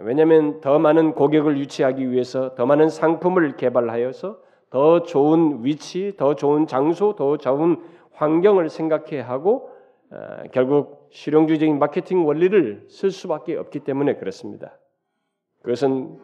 [0.00, 4.38] 왜냐하면 더 많은 고객을 유치하기 위해서 더 많은 상품을 개발하여서
[4.70, 7.80] 더 좋은 위치, 더 좋은 장소, 더 좋은
[8.12, 9.70] 환경을 생각해 하고
[10.52, 14.76] 결국 실용주의적인 마케팅 원리를 쓸 수밖에 없기 때문에 그렇습니다.
[15.62, 16.18] 그것은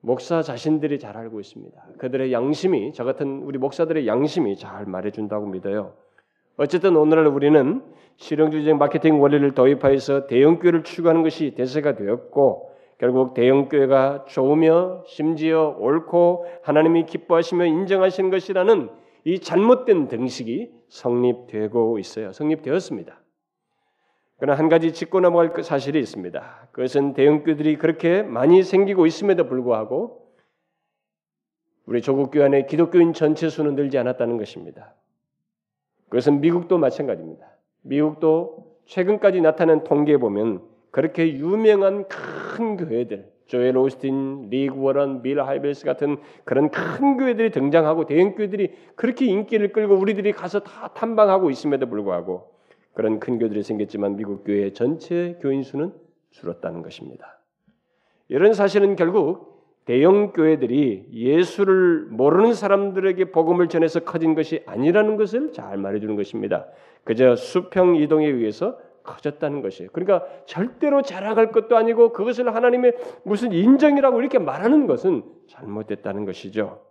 [0.00, 1.80] 목사 자신들이 잘 알고 있습니다.
[1.98, 5.94] 그들의 양심이 저 같은 우리 목사들의 양심이 잘 말해준다고 믿어요.
[6.56, 7.80] 어쨌든 오늘날 우리는
[8.16, 17.06] 실용주의적 마케팅 원리를 도입하여서 대형교회를 추구하는 것이 대세가 되었고 결국 대형교회가 좋으며 심지어 옳고 하나님이
[17.06, 18.90] 기뻐하시며 인정하시는 것이라는
[19.24, 22.32] 이 잘못된 등식이 성립되고 있어요.
[22.32, 23.20] 성립되었습니다.
[24.38, 26.68] 그러나 한 가지 짚고 넘어갈 그 사실이 있습니다.
[26.70, 30.28] 그것은 대형교들이 그렇게 많이 생기고 있음에도 불구하고
[31.86, 34.94] 우리 조국 교회 안에 기독교인 전체 수는 늘지 않았다는 것입니다.
[36.08, 37.46] 그것은 미국도 마찬가지입니다.
[37.82, 45.84] 미국도 최근까지 나타난 통계에 보면 그렇게 유명한 큰 교회들, 조엘 오스틴, 리그 워런, 밀 하이벨스
[45.84, 51.88] 같은 그런 큰 교회들이 등장하고 대형 교회들이 그렇게 인기를 끌고 우리들이 가서 다 탐방하고 있음에도
[51.88, 52.57] 불구하고
[52.98, 55.92] 그런 큰 교회들이 생겼지만 미국 교회 전체 교인 수는
[56.30, 57.38] 줄었다는 것입니다.
[58.26, 65.78] 이런 사실은 결국 대형 교회들이 예수를 모르는 사람들에게 복음을 전해서 커진 것이 아니라는 것을 잘
[65.78, 66.66] 말해주는 것입니다.
[67.04, 69.90] 그저 수평 이동에 의해서 커졌다는 것이에요.
[69.92, 76.84] 그러니까 절대로 자랑할 것도 아니고 그것을 하나님의 무슨 인정이라고 이렇게 말하는 것은 잘못됐다는 것이죠.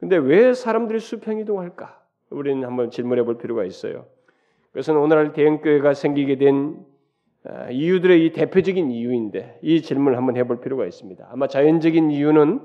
[0.00, 2.02] 근데 왜 사람들이 수평 이동할까?
[2.30, 4.06] 우리는 한번 질문해 볼 필요가 있어요.
[4.72, 6.84] 그것은 오늘날 대형 교회가 생기게 된
[7.44, 11.28] 아, 이유들의 이 대표적인 이유인데 이 질문을 한번 해볼 필요가 있습니다.
[11.30, 12.60] 아마 자연적인 이유는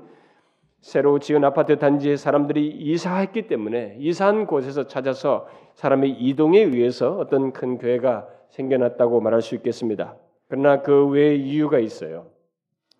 [0.82, 7.78] 새로 지은 아파트 단지에 사람들이 이사했기 때문에 이사한 곳에서 찾아서 사람의 이동에 의해서 어떤 큰
[7.78, 10.16] 교회가 생겨났다고 말할 수 있겠습니다.
[10.48, 12.28] 그러나 그 외에 이유가 있어요.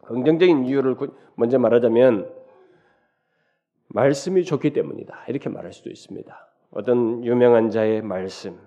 [0.02, 0.96] 긍정적인 이유를
[1.36, 2.32] 먼저 말하자면
[3.88, 5.26] 말씀이 좋기 때문이다.
[5.28, 6.48] 이렇게 말할 수도 있습니다.
[6.70, 8.58] 어떤 유명한 자의 말씀,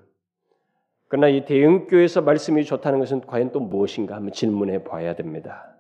[1.10, 5.76] 그러나 이 대형교회에서 말씀이 좋다는 것은 과연 또 무엇인가 한번 질문해 봐야 됩니다.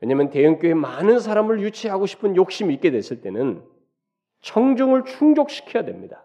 [0.00, 3.62] 왜냐하면 대형교회 많은 사람을 유치하고 싶은 욕심이 있게 됐을 때는
[4.40, 6.24] 청중을 충족시켜야 됩니다.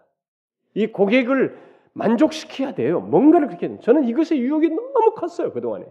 [0.74, 1.58] 이 고객을
[1.92, 3.00] 만족시켜야 돼요.
[3.00, 5.86] 뭔가를 그렇게 저는 이것의 유혹이 너무 컸어요 그동안에.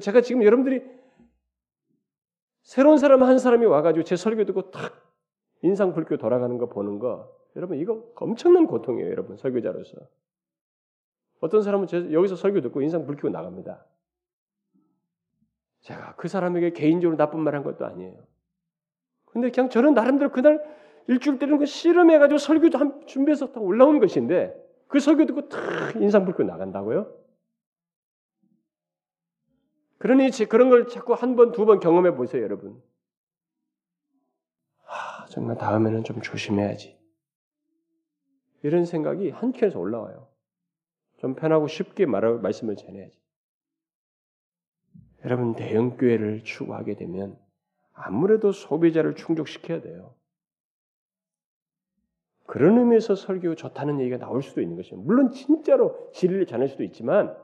[0.00, 0.82] 제가 지금 여러분들이
[2.62, 5.02] 새로운 사람 한 사람이 와가지고 제 설교 듣고 탁
[5.62, 9.96] 인상 붉게 돌아가는 거 보는 거 여러분 이거 엄청난 고통이에요 여러분 설교자로서.
[11.40, 13.84] 어떤 사람은 제, 여기서 설교 듣고 인상 불키고 나갑니다.
[15.80, 18.14] 제가 그 사람에게 개인적으로 나쁜 말 한 것도 아니에요.
[19.26, 20.62] 근데 그냥 저는 나름대로 그날
[21.08, 24.54] 일주일 때는 그 씨름해가지고 설교도 한 준비해서 딱 올라온 것인데
[24.86, 27.16] 그 설교 듣고 탁 인상 불고 나간다고요?
[29.98, 32.82] 그러니 그런 걸 자꾸 한 번, 두 번 경험해 보세요, 여러분.
[34.86, 36.98] 아, 정말 다음에는 좀 조심해야지.
[38.62, 40.29] 이런 생각이 한켠에서 올라와요.
[41.20, 43.20] 좀 편하고 쉽게 말하, 말씀을 전해야지.
[45.24, 47.38] 여러분 대형 교회를 추구하게 되면
[47.92, 50.14] 아무래도 소비자를 충족시켜야 돼요.
[52.46, 54.96] 그런 의미에서 설교 좋다는 얘기가 나올 수도 있는 것이죠.
[54.96, 57.36] 물론 진짜로 진리를 전할 수도 있지만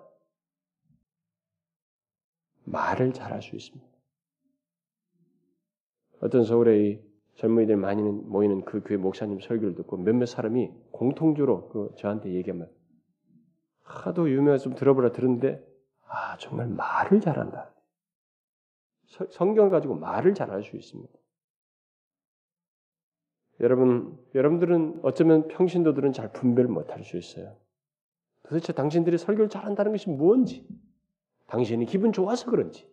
[2.64, 3.86] 말을 잘할 수 있습니다.
[6.22, 12.32] 어떤 서울의 젊은이들 많이 모이는 그 교회 목사님 설교를 듣고 몇몇 사람이 공통적으로 그 저한테
[12.32, 12.70] 얘기하면
[13.86, 15.64] 하도 유명해서 좀 들어보라 들었는데
[16.08, 17.72] 아 정말 말을 잘한다.
[19.30, 21.12] 성경 가지고 말을 잘할 수 있습니다.
[23.60, 27.56] 여러분, 여러분들은 어쩌면 평신도들은 잘 분별 못할 수 있어요.
[28.42, 30.66] 도대체 당신들이 설교를 잘한다는 것이 뭔지,
[31.46, 32.86] 당신이 기분 좋아서 그런지,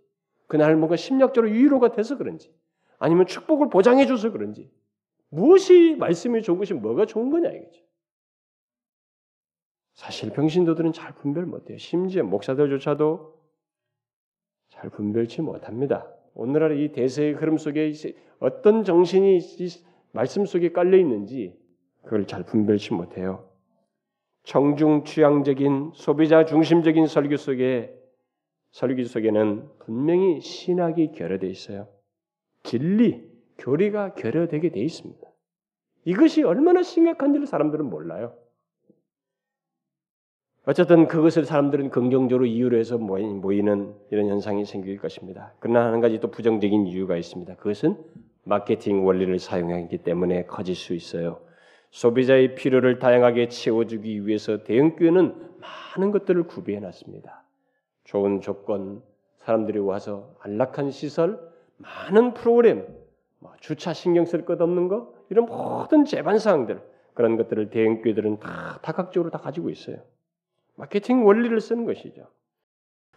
[0.48, 2.56] 그날 뭔가 심리적으로 위로가 돼서 그런지,
[2.98, 4.72] 아니면 축복을 보장해줘서 그런지,
[5.30, 7.82] 무엇이 말씀이 좋은 것이 뭐가 좋은 거냐 이거죠.
[9.94, 11.78] 사실 평신도들은 잘 분별 못해요.
[11.78, 13.34] 심지어 목사들조차도
[14.70, 16.12] 잘 분별치 못합니다.
[16.34, 17.92] 오늘날 이 대세의 흐름 속에
[18.40, 19.40] 어떤 정신이
[20.12, 21.58] 말씀 속에 깔려 있는지
[22.04, 23.50] 그걸 잘 분별치 못해요.
[24.44, 27.96] 청중 취향적인 소비자 중심적인 설교 속에
[28.72, 31.88] 설교 속에는 분명히 신학이 결여되어 있어요.
[32.64, 33.30] 진리,
[33.60, 35.22] 교리가 결여되게 되어 있습니다.
[36.06, 38.36] 이것이 얼마나 심각한지를 사람들은 몰라요.
[40.66, 45.54] 어쨌든 그것을 사람들은 긍정적으로 이유로 해서 모이는 이런 현상이 생길 것입니다.
[45.60, 47.56] 그러나 한 가지 또 부정적인 이유가 있습니다.
[47.56, 47.98] 그것은
[48.46, 51.40] 마케팅 원리를 사용하기 때문에 커질 수 있어요.
[51.92, 57.44] 소비자의 필요를 다양하게 채워주기 위해서 대형교회는 많은 것들을 구비해 놨습니다.
[58.06, 59.02] 좋은 조건,
[59.40, 61.40] 사람들이 와서 안락한 시설,
[61.78, 62.88] 많은 프로그램,
[63.40, 66.82] 뭐 주차 신경 쓸 것 없는 거, 이런 모든 제반 사항들,
[67.14, 69.98] 그런 것들을 대형교회들은 다 다각적으로 다 가지고 있어요.
[70.76, 72.28] 마케팅 원리를 쓰는 것이죠.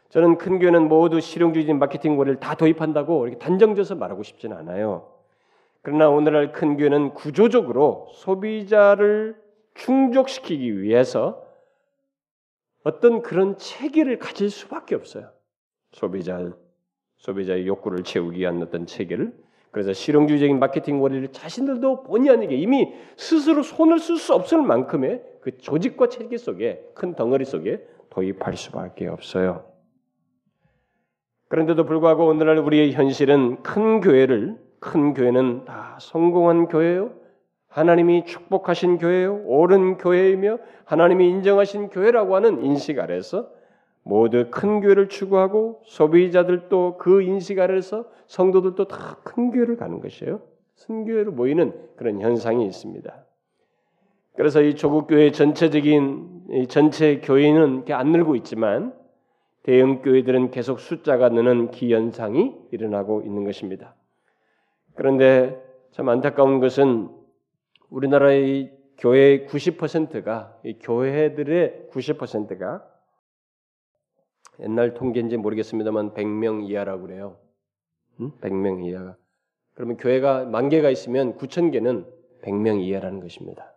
[0.09, 5.13] 저는 큰 교회는 모두 실용주의적인 마케팅 원리를 다 도입한다고 이렇게 단정져서 말하고 싶지는 않아요.
[5.83, 9.41] 그러나 오늘날 큰 교회는 구조적으로 소비자를
[9.75, 11.45] 충족시키기 위해서
[12.83, 15.31] 어떤 그런 체계를 가질 수밖에 없어요.
[15.93, 16.53] 소비자
[17.19, 19.33] 소비자의 욕구를 채우기 위한 어떤 체계를
[19.71, 25.59] 그래서 실용주의적인 마케팅 원리를 자신들도 본의 아니게 이미 스스로 손을 쓸 수 없을 만큼의 그
[25.59, 29.65] 조직과 체계 속에 큰 덩어리 속에 도입할 수밖에 없어요.
[31.47, 37.13] 그런데도 불구하고 오늘날 우리의 현실은 큰 교회를 큰 교회는 다 성공한 교회요.
[37.69, 39.45] 하나님이 축복하신 교회요.
[39.45, 43.49] 옳은 교회이며 하나님이 인정하신 교회라고 하는 인식 아래서
[44.03, 50.41] 모두 큰 교회를 추구하고 소비자들도 그 인식 아래서 성도들도 다 큰 교회를 가는 것이에요.
[50.75, 53.26] 순교회로 모이는 그런 현상이 있습니다.
[54.37, 58.95] 그래서 이 조국 교회 전체적인 이 전체 이렇게 안 늘고 있지만
[59.63, 63.97] 대형 교회들은 계속 숫자가 느는 기현상이 일어나고 있는 것입니다.
[64.95, 65.61] 그런데
[65.91, 67.09] 참 안타까운 것은
[67.91, 72.87] 우리나라의 교회 90%가 이 교회들의 90%가
[74.61, 77.39] 옛날 통계인지 모르겠습니다만 100명 이하라고 그래요.
[78.21, 78.33] 응?
[78.41, 79.17] 100명 이하가.
[79.75, 82.07] 그러면 교회가 만 개가 있으면 9천 개는
[82.43, 83.76] 100명 이하라는 것입니다.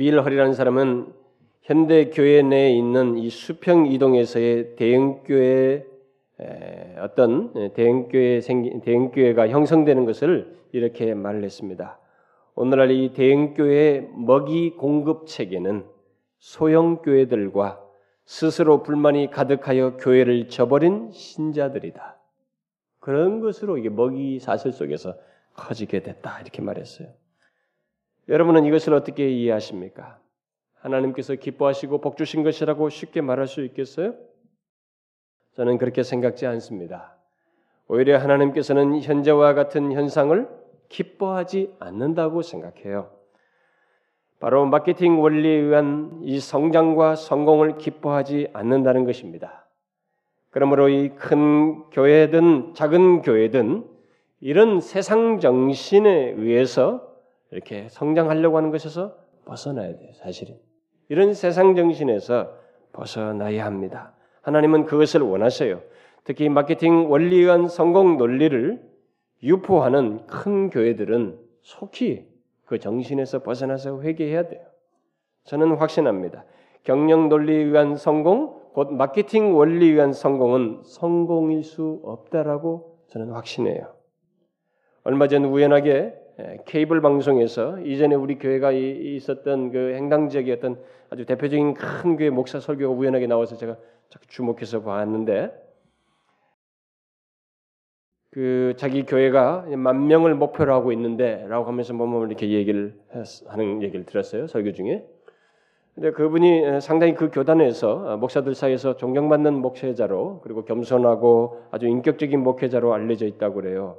[0.00, 1.12] 빌 허리라는 사람은
[1.60, 5.84] 현대 교회 내에 있는 이 수평 이동에서의 대형 교회
[7.02, 8.40] 어떤 대형 교회
[8.82, 11.98] 대형 교회가 형성되는 것을 이렇게 말을 했습니다.
[12.54, 15.84] 오늘날 이 대형 교회의 먹이 공급 체계는
[16.38, 17.84] 소형 교회들과
[18.24, 22.18] 스스로 불만이 가득하여 교회를 저버린 신자들이다.
[23.00, 25.14] 그런 것으로 이게 먹이 사슬 속에서
[25.56, 27.08] 커지게 됐다 이렇게 말했어요.
[28.30, 30.18] 여러분은 이것을 어떻게 이해하십니까?
[30.76, 34.14] 하나님께서 기뻐하시고 복 주신 것이라고 쉽게 말할 수 있겠어요?
[35.56, 37.16] 저는 그렇게 생각지 않습니다.
[37.88, 40.48] 오히려 하나님께서는 현재와 같은 현상을
[40.88, 43.10] 기뻐하지 않는다고 생각해요.
[44.38, 49.66] 바로 마케팅 원리에 의한 이 성장과 성공을 기뻐하지 않는다는 것입니다.
[50.50, 53.84] 그러므로 이 큰 교회든 작은 교회든
[54.40, 57.09] 이런 세상 정신에 의해서
[57.50, 60.58] 이렇게 성장하려고 하는 것에서 벗어나야 돼요, 사실은.
[61.08, 62.54] 이런 세상 정신에서
[62.92, 64.14] 벗어나야 합니다.
[64.42, 65.82] 하나님은 그것을 원하셔요.
[66.24, 68.80] 특히 마케팅 원리에 의한 성공 논리를
[69.42, 72.28] 유포하는 큰 교회들은 속히
[72.64, 74.64] 그 정신에서 벗어나서 회개해야 돼요.
[75.44, 76.44] 저는 확신합니다.
[76.84, 83.92] 경영 논리에 의한 성공, 곧 마케팅 원리에 의한 성공은 성공일 수 없다라고 저는 확신해요.
[85.02, 86.14] 얼마 전 우연하게
[86.66, 90.80] 케이블 방송에서 이전에 우리 교회가 있었던 그 행당 지역의 어떤
[91.10, 93.76] 아주 대표적인 큰 교회 목사 설교가 우연하게 나와서 제가
[94.28, 95.50] 주목해서 봤는데
[98.30, 102.94] 그 자기 교회가 만 명을 목표로 하고 있는데라고 하면서 뭐뭐 이렇게 얘기를
[103.48, 105.04] 하는 얘기를 들었어요 설교 중에.
[105.94, 113.26] 근데 그분이 상당히 그 교단에서 목사들 사이에서 존경받는 목회자로 그리고 겸손하고 아주 인격적인 목회자로 알려져
[113.26, 113.98] 있다고 그래요.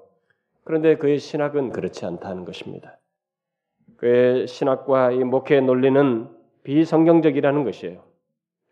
[0.64, 3.00] 그런데 그의 신학은 그렇지 않다는 것입니다.
[3.98, 6.30] 그의 신학과 이 목회 논리는
[6.64, 8.04] 비성경적이라는 것이에요.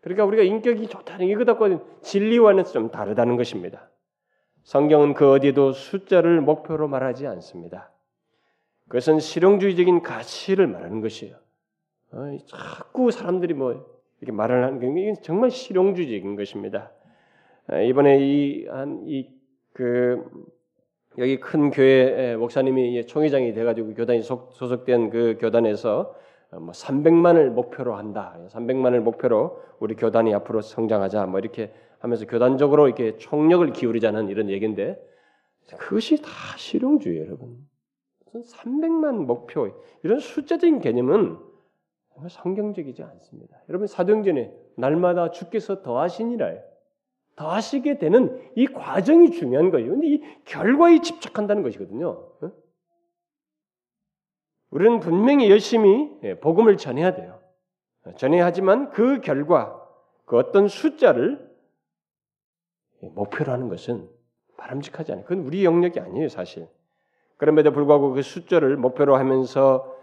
[0.00, 3.90] 그러니까 우리가 인격이 좋다는 이것하고 진리와는 좀 다르다는 것입니다.
[4.62, 7.92] 성경은 그 어디에도 숫자를 목표로 말하지 않습니다.
[8.88, 11.36] 그것은 실용주의적인 가치를 말하는 것이에요.
[12.12, 13.86] 어, 자꾸 사람들이 뭐
[14.20, 16.90] 이렇게 말을 하는 게 정말 실용주의적인 것입니다.
[17.70, 19.40] 어, 이번에 이 한 이
[19.72, 20.24] 그
[21.18, 26.14] 여기 큰 교회 목사님이 총회장이 돼가지고 교단이 소속된 그 교단에서
[26.52, 28.38] 어, 뭐 300만을 목표로 한다.
[28.48, 31.26] 300만을 목표로 우리 교단이 앞으로 성장하자.
[31.26, 35.00] 뭐 이렇게 하면서 교단적으로 이렇게 총력을 기울이자는 이런 얘기인데
[35.78, 37.58] 그것이 다 실용주의예요, 여러분.
[38.34, 39.70] 300만 목표
[40.02, 41.38] 이런 숫자적인 개념은
[42.28, 43.56] 성경적이지 않습니다.
[43.68, 46.54] 여러분 사도행전에 날마다 주께서 더하시니라
[47.40, 49.92] 더하시게 되는 이 과정이 중요한 거예요.
[49.92, 52.28] 근데 이 결과에 집착한다는 것이거든요.
[54.68, 57.40] 우리는 분명히 열심히 예, 복음을 전해야 돼요.
[58.16, 59.74] 전해야 하지만 그 결과,
[60.26, 61.50] 그 어떤 숫자를
[63.00, 64.06] 목표로 하는 것은
[64.58, 65.24] 바람직하지 않아요.
[65.24, 66.68] 그건 우리 영역이 아니에요, 사실.
[67.38, 69.96] 그럼에도 불구하고 그 숫자를 목표로 하면서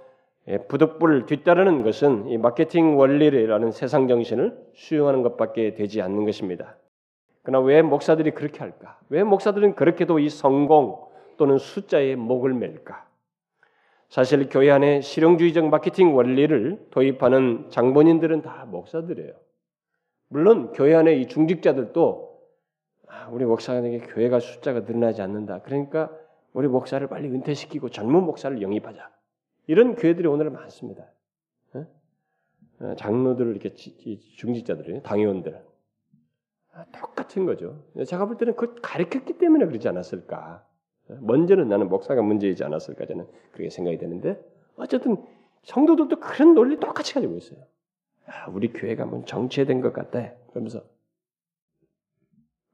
[0.48, 6.78] 예, 부득불 뒤따르는 것은 이 마케팅 원리라는 세상 정신을 수용하는 것밖에 되지 않는 것입니다.
[7.48, 9.00] 그러나 왜 목사들이 그렇게 할까?
[9.08, 13.08] 왜 목사들은 그렇게도 이 성공 또는 숫자에 목을 맬까?
[14.10, 19.32] 사실 교회 안에 실용주의적 마케팅 원리를 도입하는 장본인들은 다 목사들이에요.
[20.28, 22.38] 물론 교회 안에 이 중직자들도
[23.08, 25.62] 아, 우리 목사에게 교회가 숫자가 늘어나지 않는다.
[25.62, 26.12] 그러니까
[26.52, 29.10] 우리 목사를 빨리 은퇴시키고 젊은 목사를 영입하자.
[29.68, 31.06] 이런 교회들이 오늘 많습니다.
[32.82, 35.67] 어, 장로들 이렇게 중직자들이 당의원들 아,
[36.92, 37.84] 똑같은 거죠.
[38.06, 40.64] 제가 볼 때는 그걸 가르쳤기 때문에 그러지 않았을까.
[41.22, 44.44] 먼저는 나는 목사가 문제이지 않았을까 저는 그렇게 생각이 되는데
[44.76, 45.18] 어쨌든
[45.64, 47.60] 성도들도 그런 논리 똑같이 가지고 있어요.
[48.26, 50.34] 아, 우리 교회가 뭐 정체된 것 같다.
[50.50, 50.84] 그러면서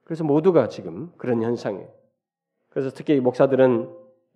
[0.03, 1.87] 그래서 모두가 지금 그런 현상이에요.
[2.69, 3.89] 그래서 특히 목사들은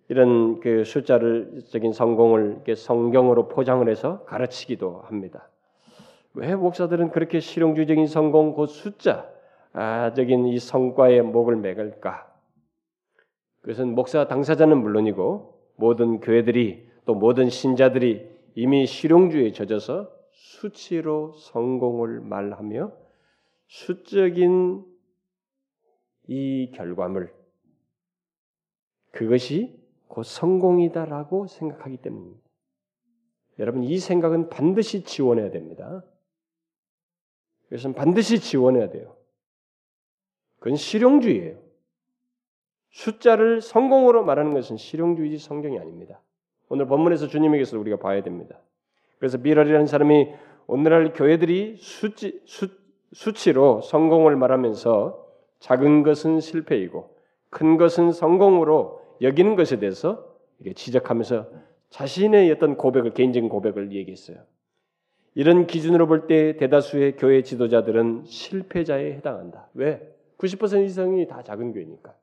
[0.08, 5.50] 이런 그 숫자를적인 성공을 성경으로 포장을 해서 가르치기도 합니다.
[6.34, 9.28] 왜 목사들은 그렇게 실용주의적인 성공 곧 숫자
[9.78, 12.26] 아적인 이 성과에 목을 매갈까?
[13.60, 22.92] 그것은 목사 당사자는 물론이고 모든 교회들이 또 모든 신자들이 이미 실용주의에 젖어서 수치로 성공을 말하며
[23.68, 24.84] 수적인
[26.26, 27.32] 이 결과물
[29.12, 32.48] 그것이 곧 성공이다라고 생각하기 때문입니다.
[33.60, 36.04] 여러분 이 생각은 반드시 지원해야 됩니다.
[37.68, 39.17] 그것은 반드시 지원해야 돼요.
[40.58, 41.56] 그건 실용주의예요.
[42.90, 46.20] 숫자를 성공으로 말하는 것은 실용주의지 성경이 아닙니다.
[46.68, 48.58] 오늘 본문에서 주님에게서 우리가 봐야 됩니다.
[49.18, 50.28] 그래서 비럴이라는 사람이
[50.66, 52.68] 오늘날 교회들이 수치, 수,
[53.12, 55.26] 수치로 성공을 말하면서
[55.60, 57.16] 작은 것은 실패이고
[57.50, 60.24] 큰 것은 성공으로 여기는 것에 대해서
[60.60, 61.48] 이게 지적하면서
[61.90, 64.38] 자신의 어떤 고백을 개인적인 고백을 얘기했어요.
[65.34, 69.68] 이런 기준으로 볼 때 대다수의 교회 지도자들은 실패자에 해당한다.
[69.74, 70.17] 왜?
[70.38, 72.14] 90% 이상이 다 작은 교회니까.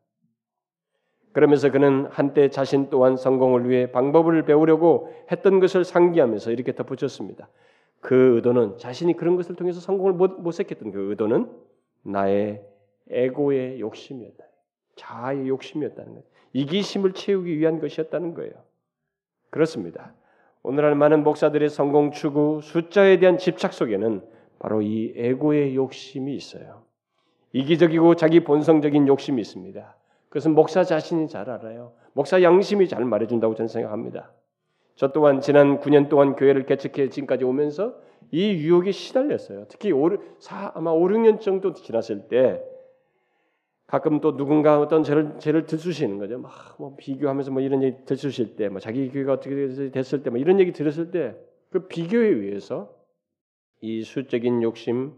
[1.33, 7.49] 그러면서 그는 한때 자신 또한 성공을 위해 방법을 배우려고 했던 것을 상기하면서 이렇게 덧붙였습니다.
[7.99, 11.51] 그 의도는 자신이 그런 것을 통해서 성공을 못, 모색했던 그 의도는
[12.03, 12.65] 나의
[13.09, 14.45] 에고의 욕심이었다.
[14.95, 16.23] 자아의 욕심이었다는 거예요.
[16.53, 18.53] 이기심을 채우기 위한 것이었다는 거예요.
[19.49, 20.13] 그렇습니다.
[20.63, 24.21] 오늘날 많은 목사들의 성공 추구, 숫자에 대한 집착 속에는
[24.59, 26.85] 바로 이 에고의 욕심이 있어요.
[27.55, 29.95] 이기적이고 자기 본성적인 욕심이 있습니다.
[30.29, 31.93] 그것은 목사 자신이 잘 알아요.
[32.13, 34.31] 목사 양심이 잘 말해준다고 저는 생각합니다.
[34.95, 37.95] 저 또한 지난 9년 동안 교회를 개척해 지금까지 오면서
[38.31, 39.65] 이 유혹에 시달렸어요.
[39.69, 42.61] 특히 5, 4, 아마 5, 6년 정도 지났을 때
[43.87, 46.39] 가끔 또 누군가 어떤 죄를, 죄를 들쑤시는 거죠.
[46.39, 49.55] 막 뭐 비교하면서 뭐 이런 얘기 들쑤실 때, 뭐 자기 교회가 어떻게
[49.91, 51.35] 됐을 때, 뭐 이런 얘기 들었을 때
[51.75, 52.95] 그 비교에 의해서
[53.81, 55.11] 이 수적인 욕심,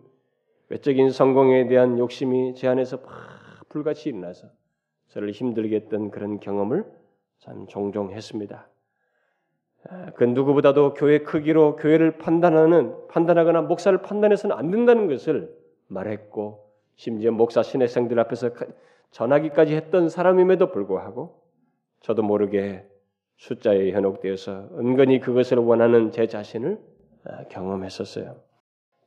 [0.70, 4.48] 외적인 성공에 대한 욕심이 제 안에서 막 불같이 일어나서
[5.08, 6.86] 저를 힘들게 했던 그런 경험을
[7.40, 8.68] 참 종종 했습니다.
[9.90, 15.56] 아, 그 누구보다도 교회 크기로 교회를 판단하는 판단하거나 목사를 판단해서는 안 된다는 것을
[15.88, 18.50] 말했고 심지어 목사 신학생들 앞에서
[19.12, 21.42] 전하기까지 했던 사람임에도 불구하고
[22.02, 22.86] 저도 모르게
[23.38, 26.80] 숫자에 현혹되어서 은근히 그것을 원하는 제 자신을
[27.24, 28.47] 아, 경험했었어요.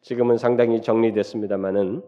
[0.00, 2.02] 지금은 상당히 정리됐습니다만은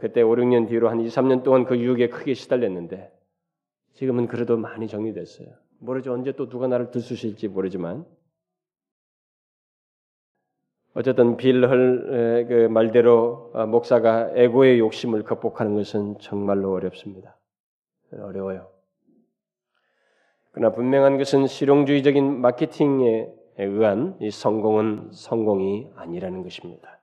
[0.00, 3.12] 그때 5, 6년 뒤로 한 2, 3년 동안 그 유혹에 크게 시달렸는데
[3.94, 5.48] 지금은 그래도 많이 정리됐어요.
[5.78, 6.12] 모르죠.
[6.12, 8.06] 언제 또 누가 나를 들쑤실지 모르지만
[10.94, 17.38] 어쨌든 빌헐 그 말대로 아, 목사가 에고의 욕심을 극복하는 것은 정말로 어렵습니다.
[18.12, 18.70] 어려워요.
[20.52, 27.00] 그러나 분명한 것은 실용주의적인 마케팅에 의한 이 성공은 성공이 아니라는 것입니다.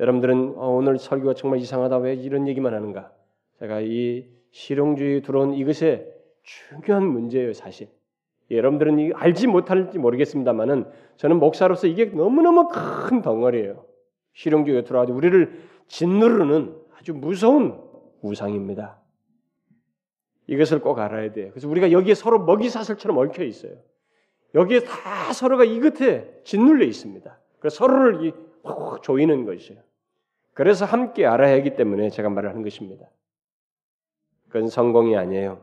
[0.00, 3.12] 여러분들은 어, 오늘 설교가 정말 이상하다 왜 이런 얘기만 하는가?
[3.58, 6.12] 제가 이 실용주의 들어온 이것의
[6.42, 7.88] 중요한 문제예요, 사실.
[8.50, 13.84] 여러분들은 이 알지 못할지 모르겠습니다만은 저는 목사로서 이게 너무너무 큰 덩어리예요.
[14.34, 17.80] 실용주의가 들어와서 우리를 짓누르는 아주 무서운
[18.22, 19.00] 우상입니다.
[20.46, 21.50] 이것을 꼭 알아야 돼요.
[21.50, 23.76] 그래서 우리가 여기에 서로 먹이사슬처럼 얽혀 있어요.
[24.54, 27.38] 여기에 다 서로가 이 끝에 짓눌려 있습니다.
[27.58, 28.32] 그래서 서로를
[29.02, 29.80] 조이는 것이에요.
[30.54, 33.06] 그래서 함께 알아야 하기 때문에 제가 말을 하는 것입니다.
[34.48, 35.62] 그건 성공이 아니에요.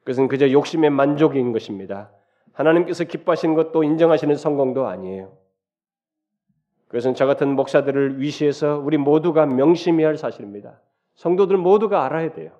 [0.00, 2.10] 그것은 그저 욕심의 만족인 것입니다.
[2.52, 5.36] 하나님께서 기뻐하시는 것도 인정하시는 성공도 아니에요.
[6.88, 10.80] 그것은 저 같은 목사들을 위시해서 우리 모두가 명심해야 할 사실입니다.
[11.16, 12.52] 성도들 모두가 알아야 돼요.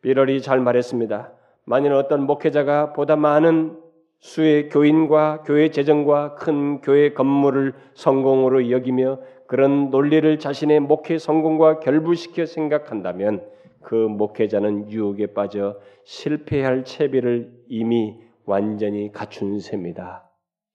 [0.00, 1.32] 비럴이 잘 말했습니다.
[1.64, 3.78] 만일 어떤 목회자가 보다 많은
[4.20, 12.46] 수의 교인과 교회 재정과 큰 교회 건물을 성공으로 여기며 그런 논리를 자신의 목회 성공과 결부시켜
[12.46, 13.44] 생각한다면
[13.80, 20.30] 그 목회자는 유혹에 빠져 실패할 채비를 이미 완전히 갖춘 셈이다.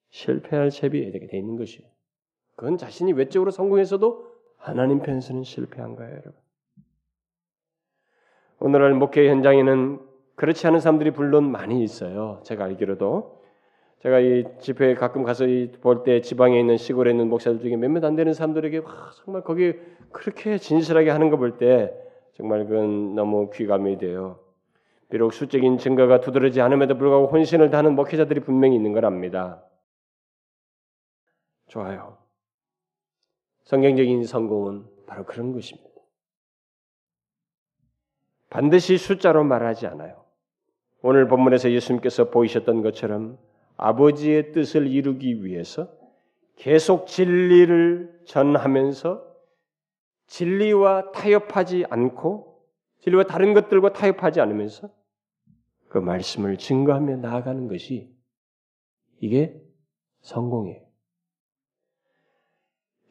[0.09, 1.87] 실패할 채비 이렇게 돼 있는 것이에요.
[2.55, 4.25] 그건 자신이 외적으로 성공해서도
[4.57, 6.33] 하나님 편에서는 실패한 거예요, 여러분.
[8.59, 9.99] 오늘날 목회 현장에는
[10.35, 12.41] 그렇지 않은 사람들이 물론 많이 있어요.
[12.43, 13.41] 제가 알기로도
[13.99, 15.45] 제가 이 집회에 가끔 가서
[15.81, 19.73] 볼 때 지방에 있는 시골에 있는 목사들 중에 몇몇 안 되는 사람들에게 와, 정말 거기
[20.11, 21.93] 그렇게 진실하게 하는 거 볼 때
[22.33, 24.39] 정말 그건 너무 귀감이 돼요.
[25.09, 29.63] 비록 수적인 증거가 두드러지 않음에도 불구하고 혼신을 다하는 목회자들이 분명히 있는 걸 압니다
[31.67, 32.17] 좋아요.
[33.63, 35.89] 성경적인 성공은 바로 그런 것입니다.
[38.49, 40.24] 반드시 숫자로 말하지 않아요.
[41.07, 43.37] 오늘 본문에서 예수님께서 보이셨던 것처럼
[43.77, 45.87] 아버지의 뜻을 이루기 위해서
[46.55, 49.23] 계속 진리를 전하면서
[50.25, 52.59] 진리와 타협하지 않고
[53.01, 54.89] 진리와 다른 것들과 타협하지 않으면서
[55.89, 58.11] 그 말씀을 증거하며 나아가는 것이
[59.19, 59.61] 이게
[60.21, 60.81] 성공이에요.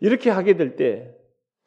[0.00, 1.14] 이렇게 하게 될 때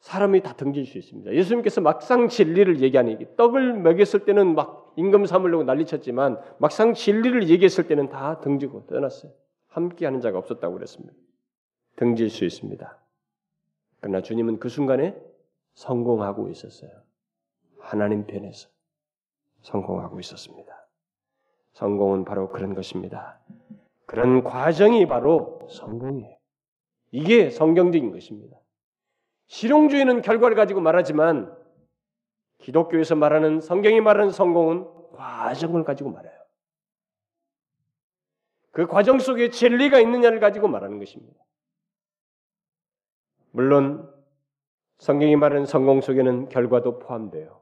[0.00, 1.32] 사람이 다 등질 수 있습니다.
[1.32, 8.08] 예수님께서 막상 진리를 얘기하니 떡을 먹였을 때는 막 임금 삼으려고 난리쳤지만 막상 진리를 얘기했을 때는
[8.08, 9.30] 다 등지고 떠났어요.
[9.68, 11.14] 함께하는 자가 없었다고 그랬습니다.
[11.94, 12.98] 등질 수 있습니다.
[14.00, 15.16] 그러나 주님은 그 순간에
[15.74, 16.90] 성공하고 있었어요.
[17.78, 18.68] 하나님 편에서
[19.60, 20.88] 성공하고 있었습니다.
[21.74, 23.38] 성공은 바로 그런 것입니다.
[24.04, 26.36] 그런 과정이 바로 성공이에요.
[27.12, 28.56] 이게 성경적인 것입니다.
[29.46, 31.56] 실용주의는 결과를 가지고 말하지만
[32.58, 36.32] 기독교에서 말하는 성경이 말하는 성공은 과정을 가지고 말해요.
[38.70, 41.42] 그 과정 속에 진리가 있느냐를 가지고 말하는 것입니다.
[43.50, 44.08] 물론
[44.98, 47.60] 성경이 말하는 성공 속에는 결과도 포함돼요.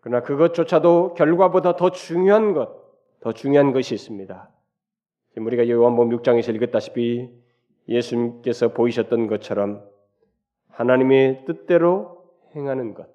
[0.00, 2.74] 그러나 그것조차도 결과보다 더 중요한 것,
[3.20, 4.50] 더 중요한 것이 있습니다.
[5.30, 7.30] 지금 우리가 요한복음 6장에서 읽었다시피
[7.88, 9.88] 예수님께서 보이셨던 것처럼
[10.70, 12.21] 하나님의 뜻대로
[12.54, 13.08] 행하는 것,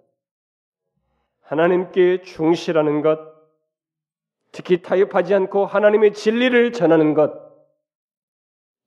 [1.42, 3.20] 하나님께 충실하는 것,
[4.52, 7.48] 특히 타협하지 않고 하나님의 진리를 전하는 것,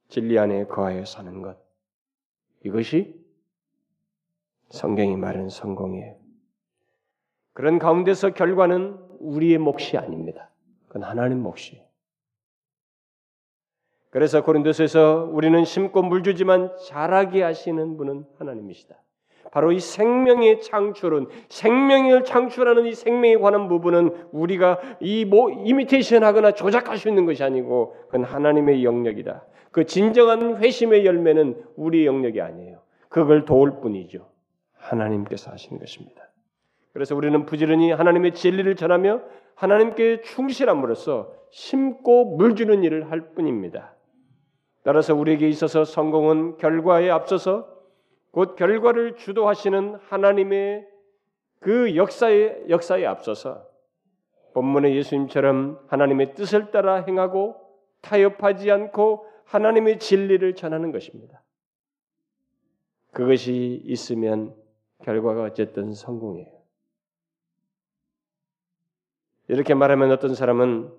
[0.09, 1.57] 진리 안에 거하여 사는 것,
[2.65, 3.19] 이것이
[4.71, 6.17] 성경이 말하는 성공이에요.
[7.53, 10.51] 그런 가운데서 결과는 우리의 몫이 아닙니다.
[10.87, 11.85] 그건 하나님 몫이에요.
[14.11, 19.01] 그래서 고린도서에서 우리는 심고 물 주지만 자라게 하시는 분은 하나님이시다.
[19.53, 26.99] 바로 이 생명의 창출은 생명을 창출하는 이 생명에 관한 부분은 우리가 이 뭐 이미테이션하거나 조작할
[26.99, 29.45] 수 있는 것이 아니고 그건 하나님의 영역이다.
[29.71, 32.81] 그 진정한 회심의 열매는 우리의 영역이 아니에요.
[33.09, 34.29] 그걸 도울 뿐이죠.
[34.77, 36.23] 하나님께서 하시는 것입니다.
[36.93, 39.21] 그래서 우리는 부지런히 하나님의 진리를 전하며
[39.55, 43.95] 하나님께 충실함으로써 심고 물 주는 일을 할 뿐입니다.
[44.83, 47.69] 따라서 우리에게 있어서 성공은 결과에 앞서서
[48.31, 50.87] 곧 결과를 주도하시는 하나님의
[51.59, 53.69] 그 역사에 역사에 앞서서
[54.55, 57.57] 본문의 예수님처럼 하나님의 뜻을 따라 행하고
[58.01, 61.43] 타협하지 않고 하나님의 진리를 전하는 것입니다.
[63.13, 64.55] 그것이 있으면
[65.03, 66.61] 결과가 어쨌든 성공이에요.
[69.49, 70.93] 이렇게 말하면 어떤 사람은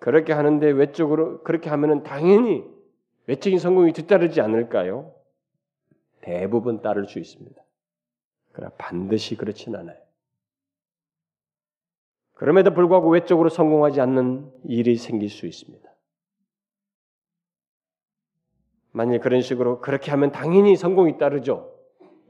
[0.00, 2.64] 그렇게 하는데 외적으로 그렇게 하면은 당연히
[3.26, 5.13] 외적인 성공이 뒤따르지 않을까요?
[6.24, 7.62] 대부분 따를 수 있습니다.
[8.52, 9.98] 그러나 반드시 그렇진 않아요.
[12.32, 15.86] 그럼에도 불구하고 외적으로 성공하지 않는 일이 생길 수 있습니다.
[18.92, 21.76] 만일 그런 식으로 그렇게 하면 당연히 성공이 따르죠.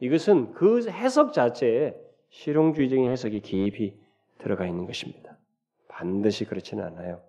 [0.01, 1.95] 이것은 그 해석 자체에
[2.31, 3.97] 실용주의적인 해석이 깊이
[4.39, 5.39] 들어가 있는 것입니다.
[5.87, 7.23] 반드시 그렇지는 않아요.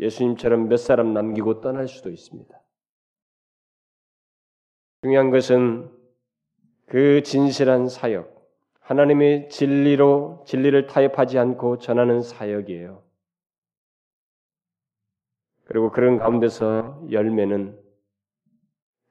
[0.00, 2.60] 예수님처럼 몇 사람 남기고 떠날 수도 있습니다.
[5.06, 5.88] 중요한 것은
[6.86, 8.44] 그 진실한 사역,
[8.80, 13.04] 하나님의 진리로 진리를 타협하지 않고 전하는 사역이에요.
[15.62, 17.78] 그리고 그런 가운데서 열매는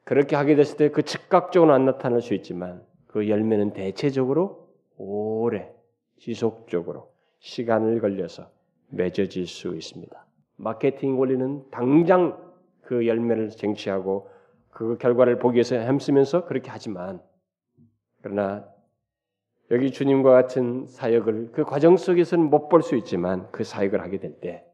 [0.03, 4.67] 그렇게 하게 됐을 때 그 즉각적으로 안 나타날 수 있지만 그 열매는 대체적으로
[4.97, 5.71] 오래
[6.17, 8.49] 지속적으로 시간을 걸려서
[8.89, 10.25] 맺어질 수 있습니다.
[10.57, 12.37] 마케팅 원리는 당장
[12.81, 14.34] 그 열매를 쟁취하고
[14.75, 17.21] 그 결과를 보기 위해서 힘쓰면서 그렇게 하지만
[18.21, 18.67] 그러나
[19.71, 24.39] 여기 주님과 같은 사역을 그 과정 속에서는 못 볼 수 있지만 그 사역을 하게 될
[24.41, 24.65] 때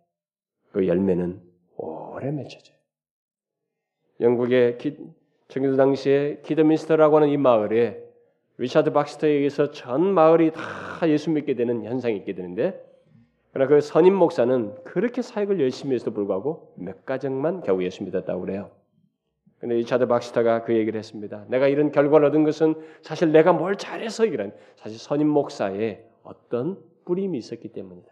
[0.72, 1.39] 그 열매는
[1.78, 2.76] 오래 맺혀져요.
[4.22, 4.78] 영국의
[5.49, 8.02] 청교도 당시에 키드민스터라고 하는 이 마을에
[8.58, 12.84] 리차드 박스터에 의해서 전 마을이 다 예수 믿게 되는 현상이 있게 되는데
[13.54, 18.72] 그러나 그 선임 목사는 그렇게 사역을 열심히 해서도 불구하고 몇 가정만 겨우 예수 믿었다고 그래요.
[19.62, 21.45] 근데 리차드 박스터가 그 얘기를 했습니다.
[21.47, 27.38] 내가 이런 결과를 얻은 것은 사실 내가 뭘 잘해서 이런 사실 선임 목사의 어떤 뿌림이
[27.38, 28.12] 있었기 때문이다.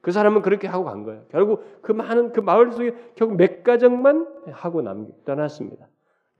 [0.00, 1.26] 그 사람은 그렇게 하고 간 거예요.
[1.30, 5.88] 결국 그 많은 그 마을 속에 결국 몇 가정만 하고 남 떠났습니다.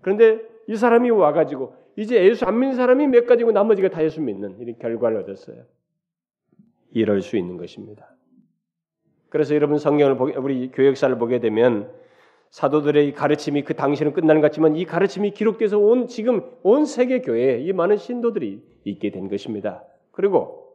[0.01, 4.61] 그런데 이 사람이 와가지고 이제 예수 안 믿는 사람이 몇 가지고 나머지가 다 예수 믿는
[4.61, 5.63] 이런 결과를 얻었어요.
[6.91, 8.15] 이럴 수 있는 것입니다.
[9.29, 11.93] 그래서 여러분 성경을 보게, 우리 교역사를 보게 되면
[12.55, 17.59] 사도들의 가르침이 그 당시는 끝나는 것 같지만 이 가르침이 기록돼서 온 지금 온 세계 교회에
[17.59, 19.83] 이 많은 신도들이 있게 된 것입니다.
[20.13, 20.73] 그리고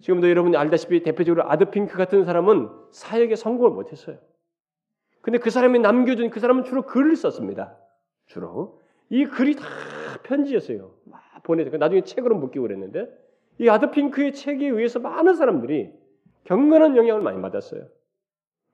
[0.00, 4.16] 지금도 여러분이 알다시피 대표적으로 아드핑크 같은 사람은 사역에 성공을 못했어요.
[5.20, 7.76] 근데 그 사람이 남겨준 그 사람은 주로 글을 썼습니다.
[8.24, 9.66] 주로 이 글이 다
[10.22, 10.90] 편지였어요.
[11.04, 13.10] 막 보내서 나중에 책으로 묶이고 그랬는데
[13.58, 15.92] 이 아드핑크의 책에 의해서 많은 사람들이
[16.44, 17.88] 경건한 영향을 많이 받았어요.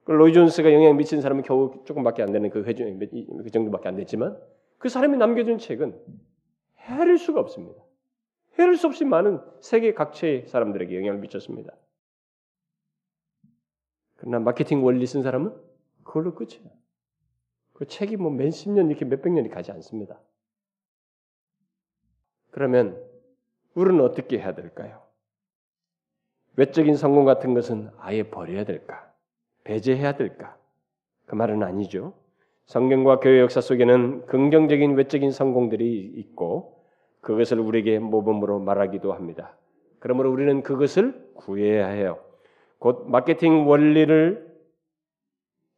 [0.07, 3.97] 그 로이 존스가 영향 미친 사람은 겨우 조금밖에 안 되는 그 회중 그 정도밖에 안
[3.97, 4.41] 됐지만
[4.77, 6.01] 그 사람이 남겨준 책은
[6.77, 7.83] 헤아릴 수가 없습니다.
[8.57, 11.75] 헤아릴 수 없이 많은 세계 각처의 사람들에게 영향을 미쳤습니다.
[14.15, 15.53] 그러나 마케팅 원리 쓴 사람은
[16.05, 16.69] 그걸로 끝이에요.
[17.73, 20.21] 그 책이 뭐 몇 십 년 이렇게 몇백 년이 가지 않습니다.
[22.51, 22.97] 그러면
[23.73, 25.03] 우리는 어떻게 해야 될까요?
[26.55, 29.06] 외적인 성공 같은 것은 아예 버려야 될까?
[29.67, 30.57] 배제해야 될까?
[31.25, 32.13] 그 말은 아니죠.
[32.65, 36.81] 성경과 교회 역사 속에는 긍정적인 외적인 성공들이 있고
[37.19, 39.57] 그것을 우리에게 모범으로 말하기도 합니다.
[39.99, 42.19] 그러므로 우리는 그것을 구해야 해요.
[42.79, 44.47] 곧 마케팅 원리를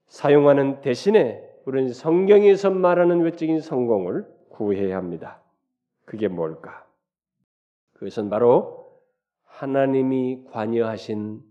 [0.08, 5.42] 사용하는 대신에 우리는 성경에서 말하는 외적인 성공을 구해야 합니다.
[6.06, 6.86] 그게 뭘까?
[7.94, 9.00] 그것은 바로
[9.46, 11.42] 하나님이 관여하신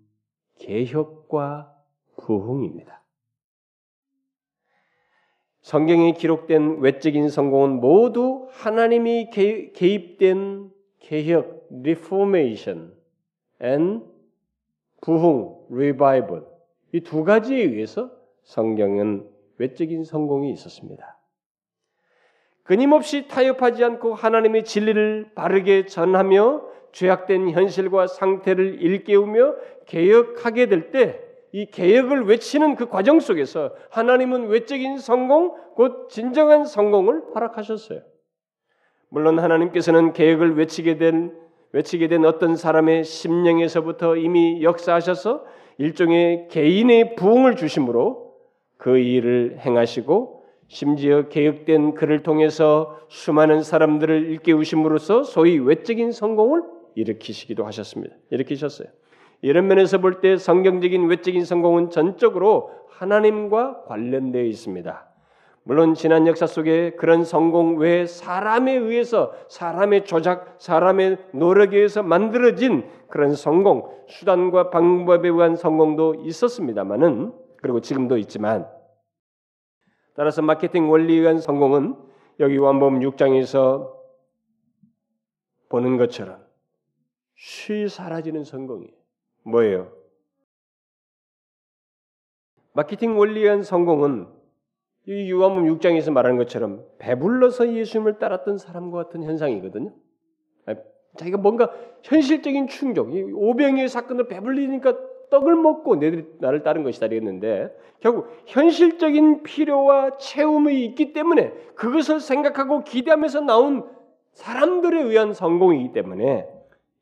[0.59, 1.78] 개혁과
[2.19, 3.03] 부흥입니다.
[5.61, 12.93] 성경에 기록된 외적인 성공은 모두 하나님이 개입된 개혁, reformation,
[13.63, 14.05] and
[15.01, 16.45] 부흥, revival
[16.93, 18.11] 이 두 가지에 의해서
[18.45, 21.19] 성경은 외적인 성공이 있었습니다.
[22.63, 26.63] 끊임없이 타협하지 않고 하나님의 진리를 바르게 전하며
[26.93, 29.57] 죄악된 현실과 상태를 일깨우며
[29.87, 37.23] 개혁하게 될 때 이 개혁을 외치는 그 과정 속에서 하나님은 외적인 성공, 곧 진정한 성공을
[37.35, 38.01] 허락하셨어요.
[39.09, 41.33] 물론 하나님께서는 개혁을 외치게 된
[41.73, 45.45] 외치게 된 어떤 사람의 심령에서부터 이미 역사하셔서
[45.77, 48.35] 일종의 개인의 부흥을 주심으로
[48.79, 56.63] 그 일을 행하시고 심지어 개혁된 그를 통해서 수많은 사람들을 일깨우심으로써 소위 외적인 성공을
[56.95, 58.15] 일으키시기도 하셨습니다.
[58.31, 58.89] 일으키셨어요.
[59.41, 65.09] 이런 면에서 볼 때 성경적인 외적인 성공은 전적으로 하나님과 관련되어 있습니다.
[65.63, 72.89] 물론 지난 역사 속에 그런 성공 외에 사람에 의해서 사람의 조작, 사람의 노력에 의해서 만들어진
[73.09, 78.67] 그런 성공, 수단과 방법에 의한 성공도 있었습니다만은 그리고 지금도 있지만
[80.15, 81.97] 따라서 마케팅 원리에 의한 성공은
[82.41, 83.93] 여기 완범 6장에서
[85.69, 86.39] 보는 것처럼
[87.37, 88.98] 쉬 사라지는 성공이에요.
[89.51, 89.93] 뭐예요?
[92.73, 94.29] 마케팅 원리에 의한 성공은
[95.07, 99.93] 이 요한복음 6장에서 말하는 것처럼 배불러서 예수님을 따랐던 사람과 같은 현상이거든요.
[101.17, 101.73] 자기가 뭔가
[102.03, 104.97] 현실적인 충격, 오병이의 사건을 배불리니까
[105.31, 112.85] 떡을 먹고 너들이 나를 따른 것이다 이랬는데 결국 현실적인 필요와 채움이 있기 때문에 그것을 생각하고
[112.85, 113.89] 기대하면서 나온
[114.33, 116.47] 사람들에 의한 성공이기 때문에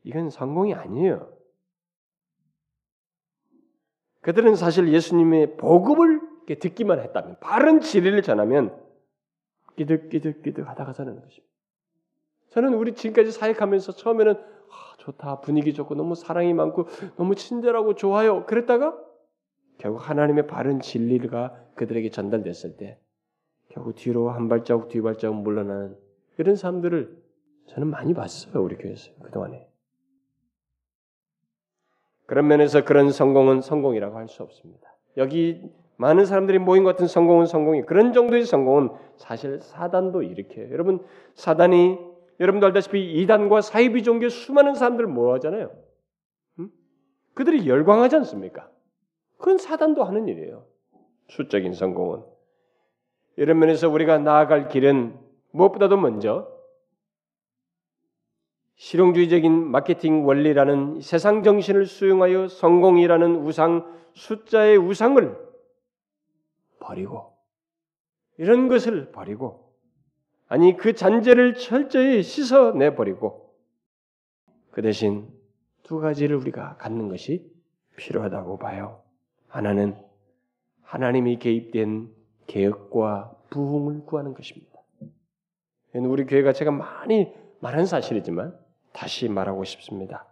[0.05, 1.36] 이건 성공이 아니에요.
[4.27, 8.77] 그들은 사실 예수님의 복음을 듣기만 했다면 바른 진리를 전하면
[9.77, 11.47] 끼득끼득끼득 하다가 사는 것입니다.
[12.49, 15.43] 저는 우리 지금까지 사역하면서 처음에는 아, 좋다.
[15.43, 18.47] 분위기 좋고 너무 사랑이 많고 너무 친절하고 좋아요.
[18.47, 18.99] 그랬다가
[19.79, 22.99] 결국 하나님의 바른 진리가 그들에게 전달됐을 때
[23.69, 25.97] 결국 뒤로 한 발자국 뒤 발자국 물러나는
[26.39, 27.17] 이런 사람들을
[27.69, 29.66] 저는 많이 봤어요 우리 교회에서 그 동안에
[32.27, 34.97] 그런 면에서 그런 성공은 성공이라고 할 수 없습니다.
[35.17, 35.63] 여기
[35.97, 41.01] 많은 사람들이 모인 것 같은 성공은 성공이 그런 정도의 성공은 사실 사단도 이렇게 여러분
[41.35, 41.99] 사단이
[42.39, 45.71] 여러분도 알다시피 이단과 사이비 종교 수많은 사람들을 모아잖아요.
[46.59, 46.69] 음?
[47.35, 48.69] 그들이 열광하지 않습니까?
[49.39, 50.67] 그건 사단도 하는 일이에요.
[51.29, 52.23] 수적인 성공은
[53.37, 55.19] 이런 면에서 우리가 나아갈 길은
[55.53, 56.49] 무엇보다도 먼저
[58.77, 65.37] 실용주의적인 마케팅 원리라는 세상 정신을 수용하여 성공이라는 우상, 숫자의 우상을
[66.81, 67.33] 버리고
[68.39, 69.73] 이런 것을 버리고
[70.49, 73.55] 아니 그 잔재를 철저히 씻어내 버리고
[74.71, 75.29] 그 대신
[75.83, 77.51] 두 가지를 우리가 갖는 것이
[77.97, 79.03] 필요하다고 봐요.
[79.49, 79.97] 하나는
[80.83, 82.13] 하나님이 개입된
[82.47, 84.71] 개혁과 부흥을 구하는 것입니다.
[85.95, 88.66] 우리 교회가 제가 많이 말한 사실이지만
[88.97, 90.27] 다시 말하고 싶습니다.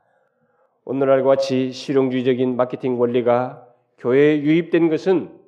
[0.87, 5.39] 오늘날과 같이 실용주의적인 마케팅 원리가 교회에 유입된 것은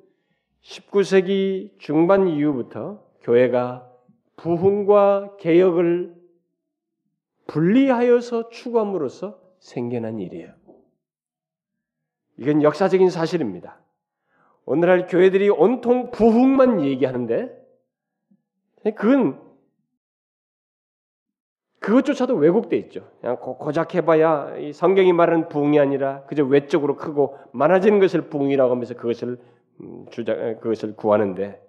[0.61, 3.91] 19세기 중반 이후부터 교회가
[4.35, 6.15] 부흥과 개혁을
[7.47, 10.53] 분리하여서 추구함으로써 생겨난 일이에요.
[12.37, 13.81] 이건 역사적인 사실입니다.
[14.65, 17.49] 오늘날 교회들이 온통 부흥만 얘기하는데
[18.95, 19.46] 그건
[21.87, 23.09] 그것조차도 왜곡돼 있죠.
[23.21, 29.39] 그냥 고작 해봐야 성경이 말하는 부흥이 아니라 그저 외적으로 크고 많아지는 것을 부흥이라고 하면서 그것을
[29.79, 31.65] 음, 주장 그것을 구하는데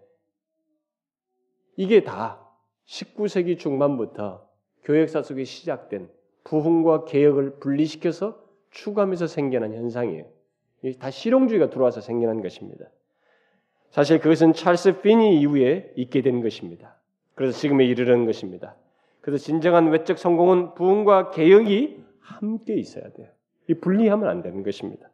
[1.77, 2.45] 이게 다
[2.89, 4.45] 19세기 중반부터
[4.83, 6.11] 교역사 속에 시작된
[6.43, 10.25] 부흥과 개혁을 분리시켜서 추구하면서 생겨난 현상이에요.
[10.99, 12.87] 다 실용주의가 들어와서 생겨난 것입니다.
[13.91, 16.97] 사실 그것은 찰스 피니 이후에 있게 된 것입니다.
[17.37, 18.75] 그래서 지금에 이르는 것입니다.
[19.29, 23.29] 그래서 진정한 외적 성공은 부흥과 개혁이 함께 있어야 돼요.
[23.69, 25.11] 이 분리하면 안 되는 것입니다.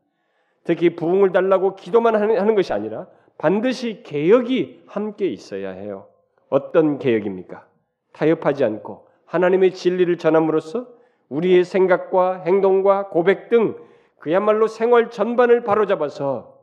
[0.63, 3.09] 특히 부흥을 달라고 기도만 하는 것이 아니라
[3.39, 6.07] 반드시 개혁이 함께 있어야 해요.
[6.49, 7.67] 어떤 개혁입니까?
[8.13, 10.87] 타협하지 않고 하나님의 진리를 전함으로써
[11.29, 13.77] 우리의 생각과 행동과 고백 등
[14.21, 16.63] 그야말로 생활 전반을 바로잡아서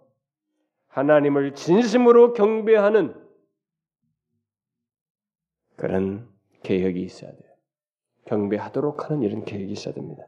[0.88, 3.14] 하나님을 진심으로 경배하는
[5.76, 6.31] 그런
[6.64, 7.52] 개혁이 있어야 돼요.
[8.26, 10.24] 경배하도록 하는 이런 계획이 있어야 됩니다.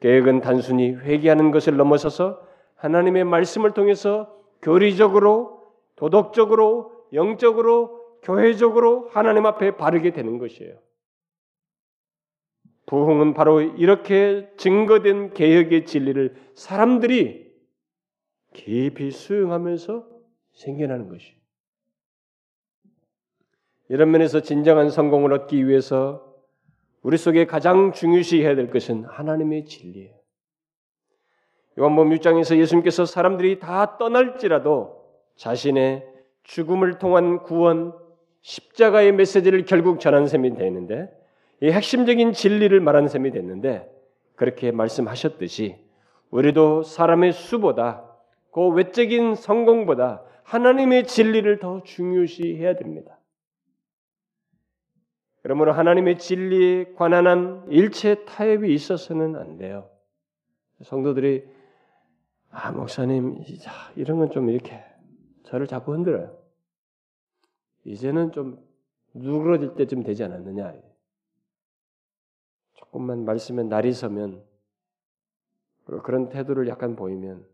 [0.00, 2.46] 계획은 단순히 회개하는 것을 넘어서서
[2.76, 10.78] 하나님의 말씀을 통해서 교리적으로, 도덕적으로, 영적으로, 교회적으로 하나님 앞에 바르게 되는 것이에요.
[12.86, 17.50] 부흥은 바로 이렇게 증거된 개혁의 진리를 사람들이
[18.52, 20.08] 깊이 수용하면서
[20.52, 21.39] 생겨나는 것이.
[23.90, 26.24] 이런 면에서 진정한 성공을 얻기 위해서
[27.02, 30.14] 우리 속에 가장 중요시해야 될 것은 하나님의 진리예요.
[31.76, 35.02] 요한복음 6장에서 예수님께서 사람들이 다 떠날지라도
[35.34, 36.06] 자신의
[36.44, 37.92] 죽음을 통한 구원,
[38.42, 41.10] 십자가의 메시지를 결국 전한 셈이 되는데
[41.60, 43.90] 이 핵심적인 진리를 말하는 셈이 됐는데
[44.36, 45.74] 그렇게 말씀하셨듯이
[46.30, 48.04] 우리도 사람의 수보다
[48.52, 53.19] 그 외적인 성공보다 하나님의 진리를 더 중요시해야 됩니다.
[55.42, 59.90] 그러므로 하나님의 진리에 관한 일체 타협이 있어서는 안 돼요.
[60.82, 61.46] 성도들이
[62.50, 63.44] 아 목사님
[63.96, 64.82] 이런 건 좀 이렇게
[65.44, 66.36] 저를 자꾸 흔들어요.
[67.84, 68.62] 이제는 좀
[69.14, 70.74] 누그러질 때쯤 되지 않았느냐.
[72.74, 74.44] 조금만 말씀에 날이 서면
[76.04, 77.46] 그런 태도를 약간 보이면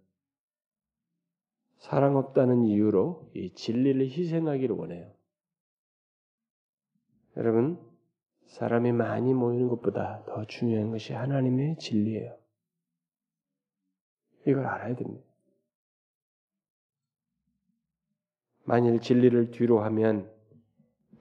[1.79, 5.16] 사랑 없다는 이유로 이 진리를 희생하기를 원해요.
[7.37, 7.79] 여러분,
[8.47, 12.37] 사람이 많이 모이는 것보다 더 중요한 것이 하나님의 진리예요.
[14.47, 15.27] 이걸 알아야 됩니다.
[18.65, 20.31] 만일 진리를 뒤로 하면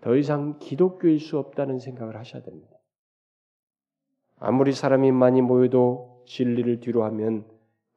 [0.01, 2.75] 더 이상 기독교일 수 없다는 생각을 하셔야 됩니다.
[4.37, 7.45] 아무리 사람이 많이 모여도 진리를 뒤로 하면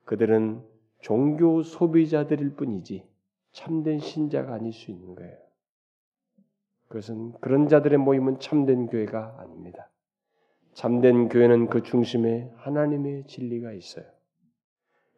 [0.05, 0.65] 그들은
[1.01, 3.07] 종교 소비자들일 뿐이지
[3.53, 5.48] 참된 신자가 아닐 수 있는 거예요.
[6.89, 9.91] 그것은 그런 자들의 모임은 참된 교회가 아닙니다.
[10.73, 14.05] 참된 교회는 그 중심에 하나님의 진리가 있어요.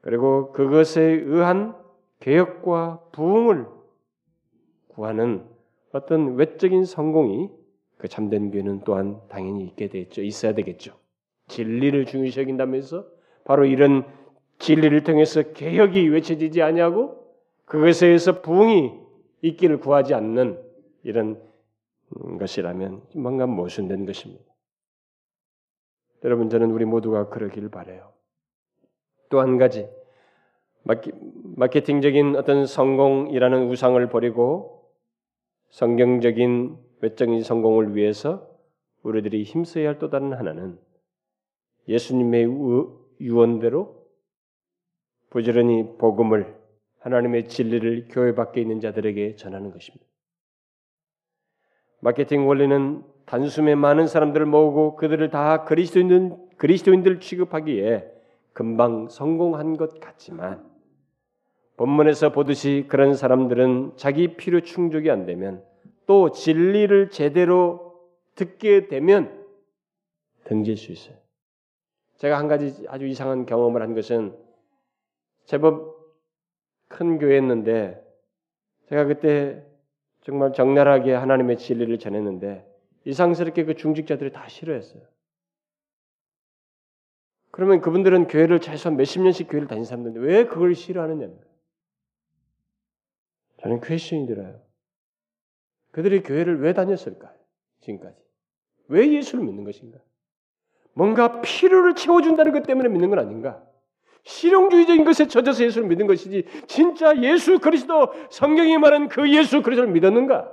[0.00, 1.76] 그리고 그것에 의한
[2.20, 3.66] 개혁과 부흥을
[4.88, 5.44] 구하는
[5.92, 7.50] 어떤 외적인 성공이
[7.98, 10.22] 그 참된 교회는 또한 당연히 있게 되겠죠.
[10.22, 10.94] 있어야 되겠죠.
[11.48, 13.06] 진리를 중요시 여긴다면서
[13.44, 14.04] 바로 이런
[14.58, 17.20] 진리를 통해서 개혁이 외쳐지지 아니하고
[17.64, 18.98] 그것에 의해서 부흥이
[19.42, 20.58] 있기를 구하지 않는
[21.02, 21.49] 이런
[22.38, 24.44] 것이라면 뭔가 모순된 것입니다.
[26.24, 28.12] 여러분 저는 우리 모두가 그러길 바래요.
[29.30, 29.88] 또 한 가지
[30.84, 34.90] 마케팅적인 어떤 성공이라는 우상을 버리고
[35.70, 38.50] 성경적인 외적인 성공을 위해서
[39.02, 40.78] 우리들이 힘써야 할 또 다른 하나는
[41.88, 42.46] 예수님의
[43.20, 44.06] 유언대로
[45.30, 46.58] 부지런히 복음을
[46.98, 50.09] 하나님의 진리를 교회 밖에 있는 자들에게 전하는 것입니다.
[52.00, 58.10] 마케팅 원리는 단숨에 많은 사람들을 모으고 그들을 다 그리스도인 그리스도인들 취급하기에
[58.52, 60.68] 금방 성공한 것 같지만
[61.76, 65.64] 본문에서 보듯이 그런 사람들은 자기 필요 충족이 안 되면
[66.06, 68.00] 또 진리를 제대로
[68.34, 69.46] 듣게 되면
[70.44, 71.16] 등질 수 있어요.
[72.16, 74.36] 제가 한 가지 아주 이상한 경험을 한 것은
[75.44, 75.96] 제법
[76.88, 78.04] 큰 교회였는데
[78.88, 79.64] 제가 그때
[80.22, 82.66] 정말 적나라하게 하나님의 진리를 전했는데
[83.04, 85.02] 이상스럽게 그 중직자들이 다 싫어했어요.
[87.50, 91.28] 그러면 그분들은 교회를 최소한 몇십 년씩 교회를 다닌 사람들인데 왜 그걸 싫어하느냐?
[93.58, 94.60] 저는 퀘션이 들어요.
[95.90, 97.34] 그들이 교회를 왜 다녔을까요?
[97.80, 98.16] 지금까지.
[98.88, 99.98] 왜 예수를 믿는 것인가?
[100.92, 103.64] 뭔가 필요를 채워준다는 것 때문에 믿는 건 아닌가?
[104.24, 110.52] 실용주의적인 것에 젖어서 예수를 믿는 것이지 진짜 예수 그리스도 성경이 말한 그 예수 그리스도를 믿었는가?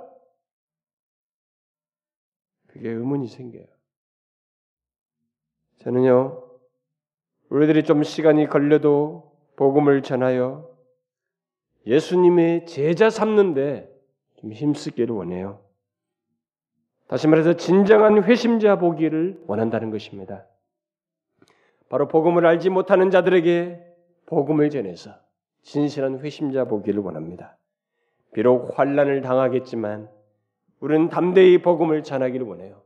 [2.68, 3.66] 그게 의문이 생겨요.
[5.78, 6.44] 저는요,
[7.50, 10.68] 우리들이 좀 시간이 걸려도 복음을 전하여
[11.86, 13.90] 예수님의 제자 삼는데
[14.36, 15.64] 좀 힘쓰기를 원해요.
[17.08, 20.46] 다시 말해서 진정한 회심자 보기를 원한다는 것입니다.
[21.88, 23.80] 바로 복음을 알지 못하는 자들에게
[24.26, 25.12] 복음을 전해서
[25.62, 27.56] 진실한 회심자 보기를 원합니다.
[28.32, 30.08] 비록 환란을 당하겠지만
[30.80, 32.82] 우리는 담대히 복음을 전하기를 원해요.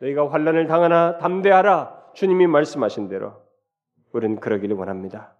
[0.00, 3.34] 너희가 환란을 당하나 담대하라 주님이 말씀하신 대로
[4.12, 5.34] 우리는 그러기를 원합니다.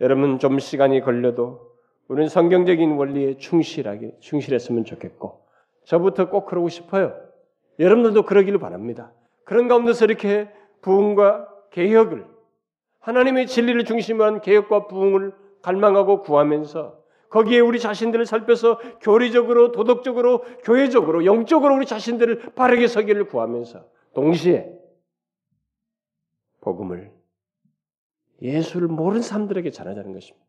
[0.00, 1.68] 여러분 좀 시간이 걸려도
[2.08, 5.44] 우리는 성경적인 원리에 충실하게 충실했으면 좋겠고
[5.84, 7.14] 저부터 꼭 그러고 싶어요.
[7.78, 9.12] 여러분들도 그러기를 바랍니다.
[9.44, 10.50] 그런 가운데서 이렇게
[10.82, 12.26] 부흥과 개혁을
[13.00, 16.98] 하나님의 진리를 중심으로 한 개혁과 부흥을 갈망하고 구하면서
[17.30, 24.72] 거기에 우리 자신들을 살펴서 교리적으로 도덕적으로 교회적으로 영적으로 우리 자신들을 바르게 서기를 구하면서 동시에
[26.60, 27.12] 복음을
[28.40, 30.46] 예수를 모르는 사람들에게 전하자는 것입니다.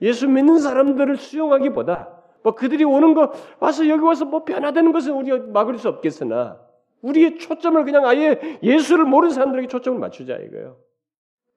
[0.00, 5.38] 예수 믿는 사람들을 수용하기보다 뭐 그들이 오는 거 와서 여기 와서 뭐 변화되는 것은 우리가
[5.48, 6.60] 막을 수 없겠으나
[7.02, 10.78] 우리의 초점을 그냥 아예 예수를 모르는 사람들에게 초점을 맞추자 이거예요.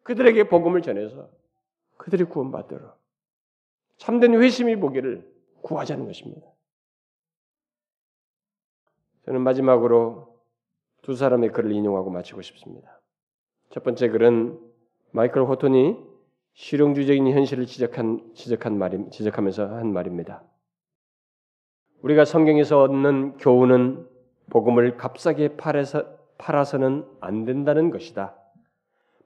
[0.03, 1.29] 그들에게 복음을 전해서
[1.97, 2.99] 그들이 구원받도록
[3.97, 5.29] 참된 회심이 보기를
[5.61, 6.47] 구하자는 것입니다.
[9.25, 10.35] 저는 마지막으로
[11.03, 12.99] 두 사람의 글을 인용하고 마치고 싶습니다.
[13.69, 14.59] 첫 번째 글은
[15.11, 15.97] 마이클 호톤이
[16.53, 20.43] 실용주의적인 현실을 지적한 지적한 말임 지적하면서 한 말입니다.
[22.01, 24.07] 우리가 성경에서 얻는 교훈은
[24.51, 26.05] 복음을 값싸게 팔아서,
[26.37, 28.35] 팔아서는 안 된다는 것이다.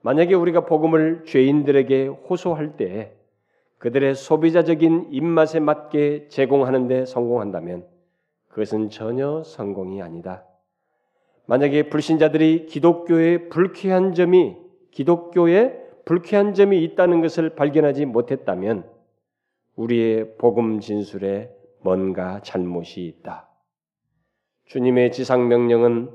[0.01, 3.17] 만약에 우리가 복음을 죄인들에게 호소할 때
[3.79, 7.87] 그들의 소비자적인 입맛에 맞게 제공하는 데 성공한다면
[8.49, 10.45] 그것은 전혀 성공이 아니다.
[11.47, 14.57] 만약에 불신자들이 기독교의 불쾌한 점이
[14.91, 18.87] 기독교에 불쾌한 점이 있다는 것을 발견하지 못했다면
[19.75, 21.51] 우리의 복음 진술에
[21.81, 23.54] 뭔가 잘못이 있다.
[24.65, 26.11] 주님의 지상 명령은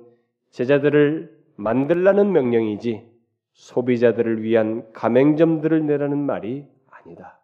[0.51, 3.09] 제자들을 만들라는 명령이지
[3.53, 7.41] 소비자들을 위한 가맹점들을 내라는 말이 아니다.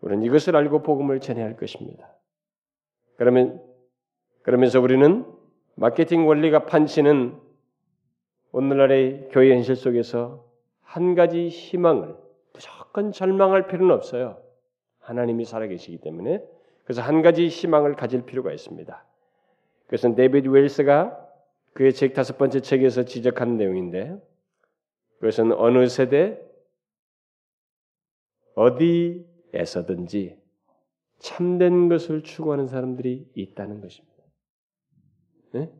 [0.00, 2.12] 우리는 이것을 알고 복음을 전해야 할 것입니다.
[3.16, 3.62] 그러면
[4.42, 5.24] 그러면서 우리는
[5.74, 7.38] 마케팅 원리가 판치는
[8.52, 10.46] 오늘날의 교회 현실 속에서
[10.80, 12.16] 한 가지 희망을
[12.52, 14.40] 무조건 절망할 필요는 없어요.
[15.00, 16.42] 하나님이 살아계시기 때문에
[16.86, 19.04] 그래서 한 가지 희망을 가질 필요가 있습니다.
[19.86, 21.24] 그것은 데이비드 웰스가
[21.74, 24.16] 그의 책 다섯 번째 책에서 지적한 내용인데
[25.18, 26.40] 그것은 어느 세대
[28.54, 30.40] 어디에서든지
[31.18, 34.16] 참된 것을 추구하는 사람들이 있다는 것입니다.
[35.52, 35.72] 네?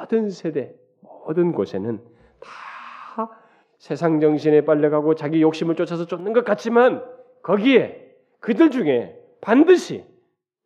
[0.00, 2.00] 모든 세대, 모든 곳에는
[2.40, 3.30] 다
[3.78, 7.04] 세상 정신에 빨려가고 자기 욕심을 쫓아서 쫓는 것 같지만
[7.42, 10.04] 거기에 그들 중에 반드시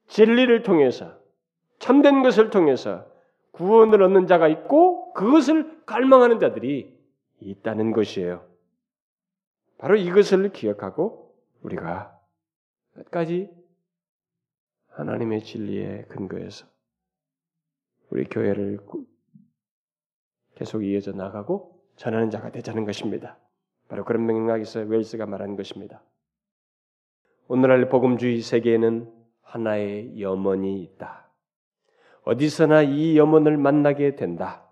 [0.08, 1.18] 진리를 통해서
[1.78, 3.06] 참된 것을 통해서
[3.52, 6.96] 구원을 얻는 자가 있고 그것을 갈망하는 자들이
[7.40, 8.46] 있다는 것이에요.
[9.78, 12.18] 바로 이것을 기억하고 우리가
[12.94, 13.50] 끝까지
[14.88, 16.66] 하나님의 진리에 근거해서
[18.10, 18.78] 우리 교회를
[20.54, 23.38] 계속 이어져 나가고 전하는 자가 되자는 것입니다.
[23.88, 26.02] 바로 그런 맥락에서 웰스가 말한 것입니다.
[27.54, 31.28] 오늘날 복음주의 세계에는 하나의 염원이 있다.
[32.24, 34.70] 어디서나 이 염원을 만나게 된다.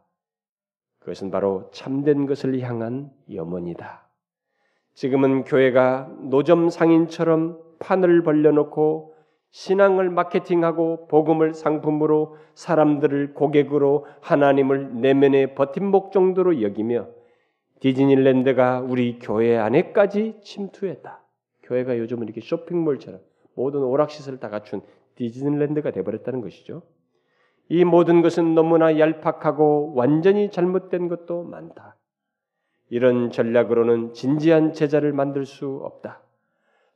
[1.01, 4.09] 그것은 바로 참된 것을 향한 염원이다.
[4.95, 9.15] 지금은 교회가 노점 상인처럼 판을 벌려놓고
[9.51, 17.09] 신앙을 마케팅하고 복음을 상품으로 사람들을 고객으로 하나님을 내면의 버팀목 정도로 여기며
[17.81, 21.21] 디즈니랜드가 우리 교회 안에까지 침투했다.
[21.71, 23.21] 교회가 요즘은 이렇게 쇼핑몰처럼
[23.55, 24.83] 모든 오락시설을 다 갖춘
[25.15, 26.83] 디즈니랜드가 되어버렸다는 것이죠.
[27.69, 31.97] 이 모든 것은 너무나 얄팍하고 완전히 잘못된 것도 많다.
[32.89, 36.21] 이런 전략으로는 진지한 제자를 만들 수 없다.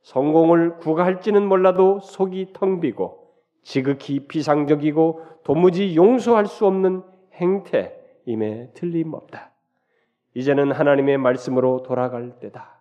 [0.01, 7.01] 성공을 구가할지는 몰라도 속이 텅 비고 지극히 비상적이고 도무지 용서할 수 없는
[7.33, 9.51] 행태임에 틀림없다.
[10.33, 12.74] 이제는 하나님의 말씀으로 돌아갈 때다.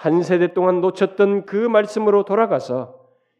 [0.00, 2.98] 한 세대 동안 놓쳤던 그 말씀으로 돌아가서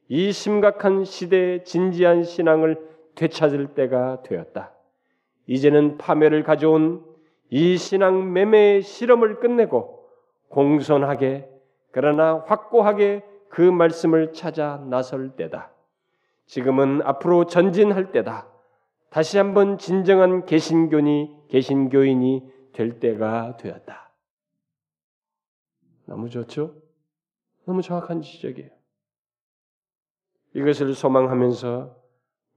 [0.09, 2.77] 이 심각한 시대의 진지한 신앙을
[3.15, 4.71] 되찾을 때가 되었다.
[5.47, 7.03] 이제는 파멸을 가져온
[7.49, 10.07] 이 신앙 매매의 실험을 끝내고
[10.51, 11.49] 공손하게
[11.93, 15.71] 그러나 확고하게 그 말씀을 찾아 나설 때다.
[16.45, 18.49] 지금은 앞으로 전진할 때다.
[19.09, 24.10] 다시 한번 진정한 개신교니 개신교인이 될 때가 되었다.
[26.11, 26.75] 너무 좋죠?
[27.67, 28.69] 너무 정확한 지적이에요.
[30.57, 31.97] 이것을 소망하면서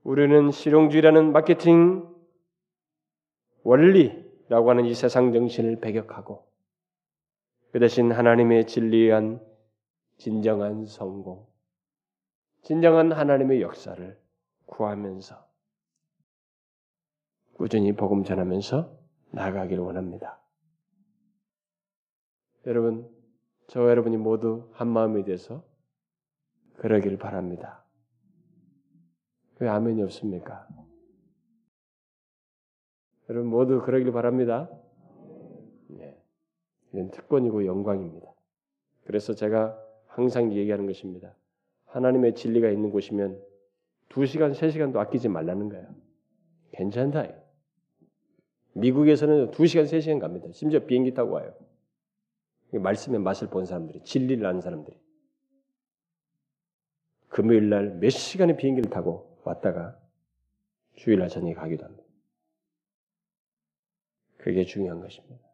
[0.02, 2.12] 우리는 실용주의라는 마케팅
[3.62, 6.50] 원리라고 하는 이 세상 정신을 배격하고
[7.70, 9.40] 그 대신 하나님의 진리에 의한
[10.16, 11.46] 진정한 성공,
[12.62, 14.20] 진정한 하나님의 역사를
[14.66, 15.46] 구하면서
[17.56, 18.98] 꾸준히 복음 전하면서
[19.30, 20.40] 나가기를 원합니다.
[22.66, 23.13] 여러분,
[23.68, 25.64] 저와 여러분이 모두 한 마음이 돼서
[26.76, 27.84] 그러기를 바랍니다.
[29.58, 30.66] 왜 아멘이 없습니까?
[33.28, 34.68] 여러분 모두 그러길 바랍니다.
[35.88, 36.20] 네.
[36.92, 38.32] 이건 특권이고 영광입니다.
[39.04, 41.34] 그래서 제가 항상 얘기하는 것입니다.
[41.86, 43.40] 하나님의 진리가 있는 곳이면
[44.08, 45.86] 두 시간, 세 시간도 아끼지 말라는 거예요.
[46.72, 47.28] 괜찮다.
[48.74, 50.48] 미국에서는 두 시간, 세 시간 갑니다.
[50.52, 51.54] 심지어 비행기 타고 와요.
[52.72, 54.98] 말씀의 맛을 본 사람들이, 진리를 아는 사람들이.
[57.28, 59.98] 금요일 날 몇 시간의 비행기를 타고 왔다가
[60.94, 62.04] 주일 날 저녁에 가기도 합니다.
[64.38, 65.44] 그게 중요한 것입니다.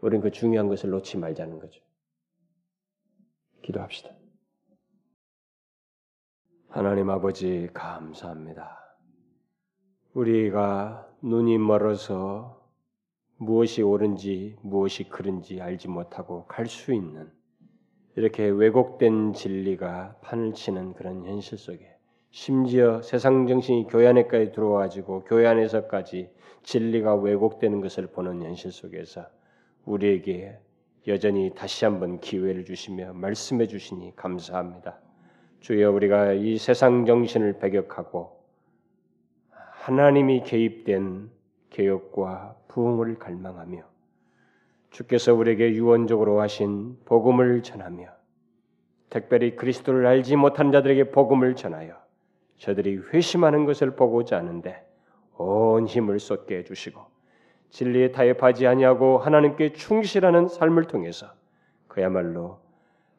[0.00, 1.80] 우리는 그 중요한 것을 놓지 말자는 거죠.
[3.62, 4.10] 기도합시다.
[6.68, 8.96] 하나님 아버지 감사합니다.
[10.14, 12.65] 우리가 눈이 멀어서
[13.38, 17.30] 무엇이 옳은지 무엇이 그른지 알지 못하고 갈 수 있는
[18.16, 21.96] 이렇게 왜곡된 진리가 판을 치는 그런 현실 속에
[22.30, 26.30] 심지어 세상 정신이 교회 안에까지 들어와가지고 교회 안에서까지
[26.62, 29.26] 진리가 왜곡되는 것을 보는 현실 속에서
[29.84, 30.58] 우리에게
[31.06, 34.98] 여전히 다시 한번 기회를 주시며 말씀해 주시니 감사합니다.
[35.60, 38.40] 주여 우리가 이 세상 정신을 배격하고
[39.50, 41.30] 하나님이 개입된
[41.70, 43.82] 개혁과 부흥을 갈망하며
[44.90, 48.08] 주께서 우리에게 유언적으로 하신 복음을 전하며
[49.10, 51.94] 특별히 그리스도를 알지 못한 자들에게 복음을 전하여
[52.58, 54.84] 저들이 회심하는 것을 보고자 하는데
[55.36, 57.00] 온 힘을 쏟게 해주시고
[57.70, 61.26] 진리에 타협하지 아니하고 하나님께 충실하는 삶을 통해서
[61.88, 62.58] 그야말로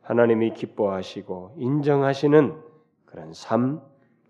[0.02, 2.56] 하나님이 기뻐하시고 인정하시는
[3.06, 3.82] 그런 삶,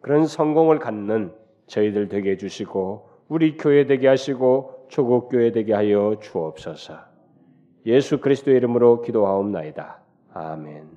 [0.02, 1.34] 그런 성공을 갖는
[1.68, 6.94] 저희들 되게 해주시고 우리 교회 되게 하시고 조국 교회 되게 하여 주옵소서.
[7.86, 10.00] 예수 그리스도의 이름으로 기도하옵나이다.
[10.34, 10.88] 아멘.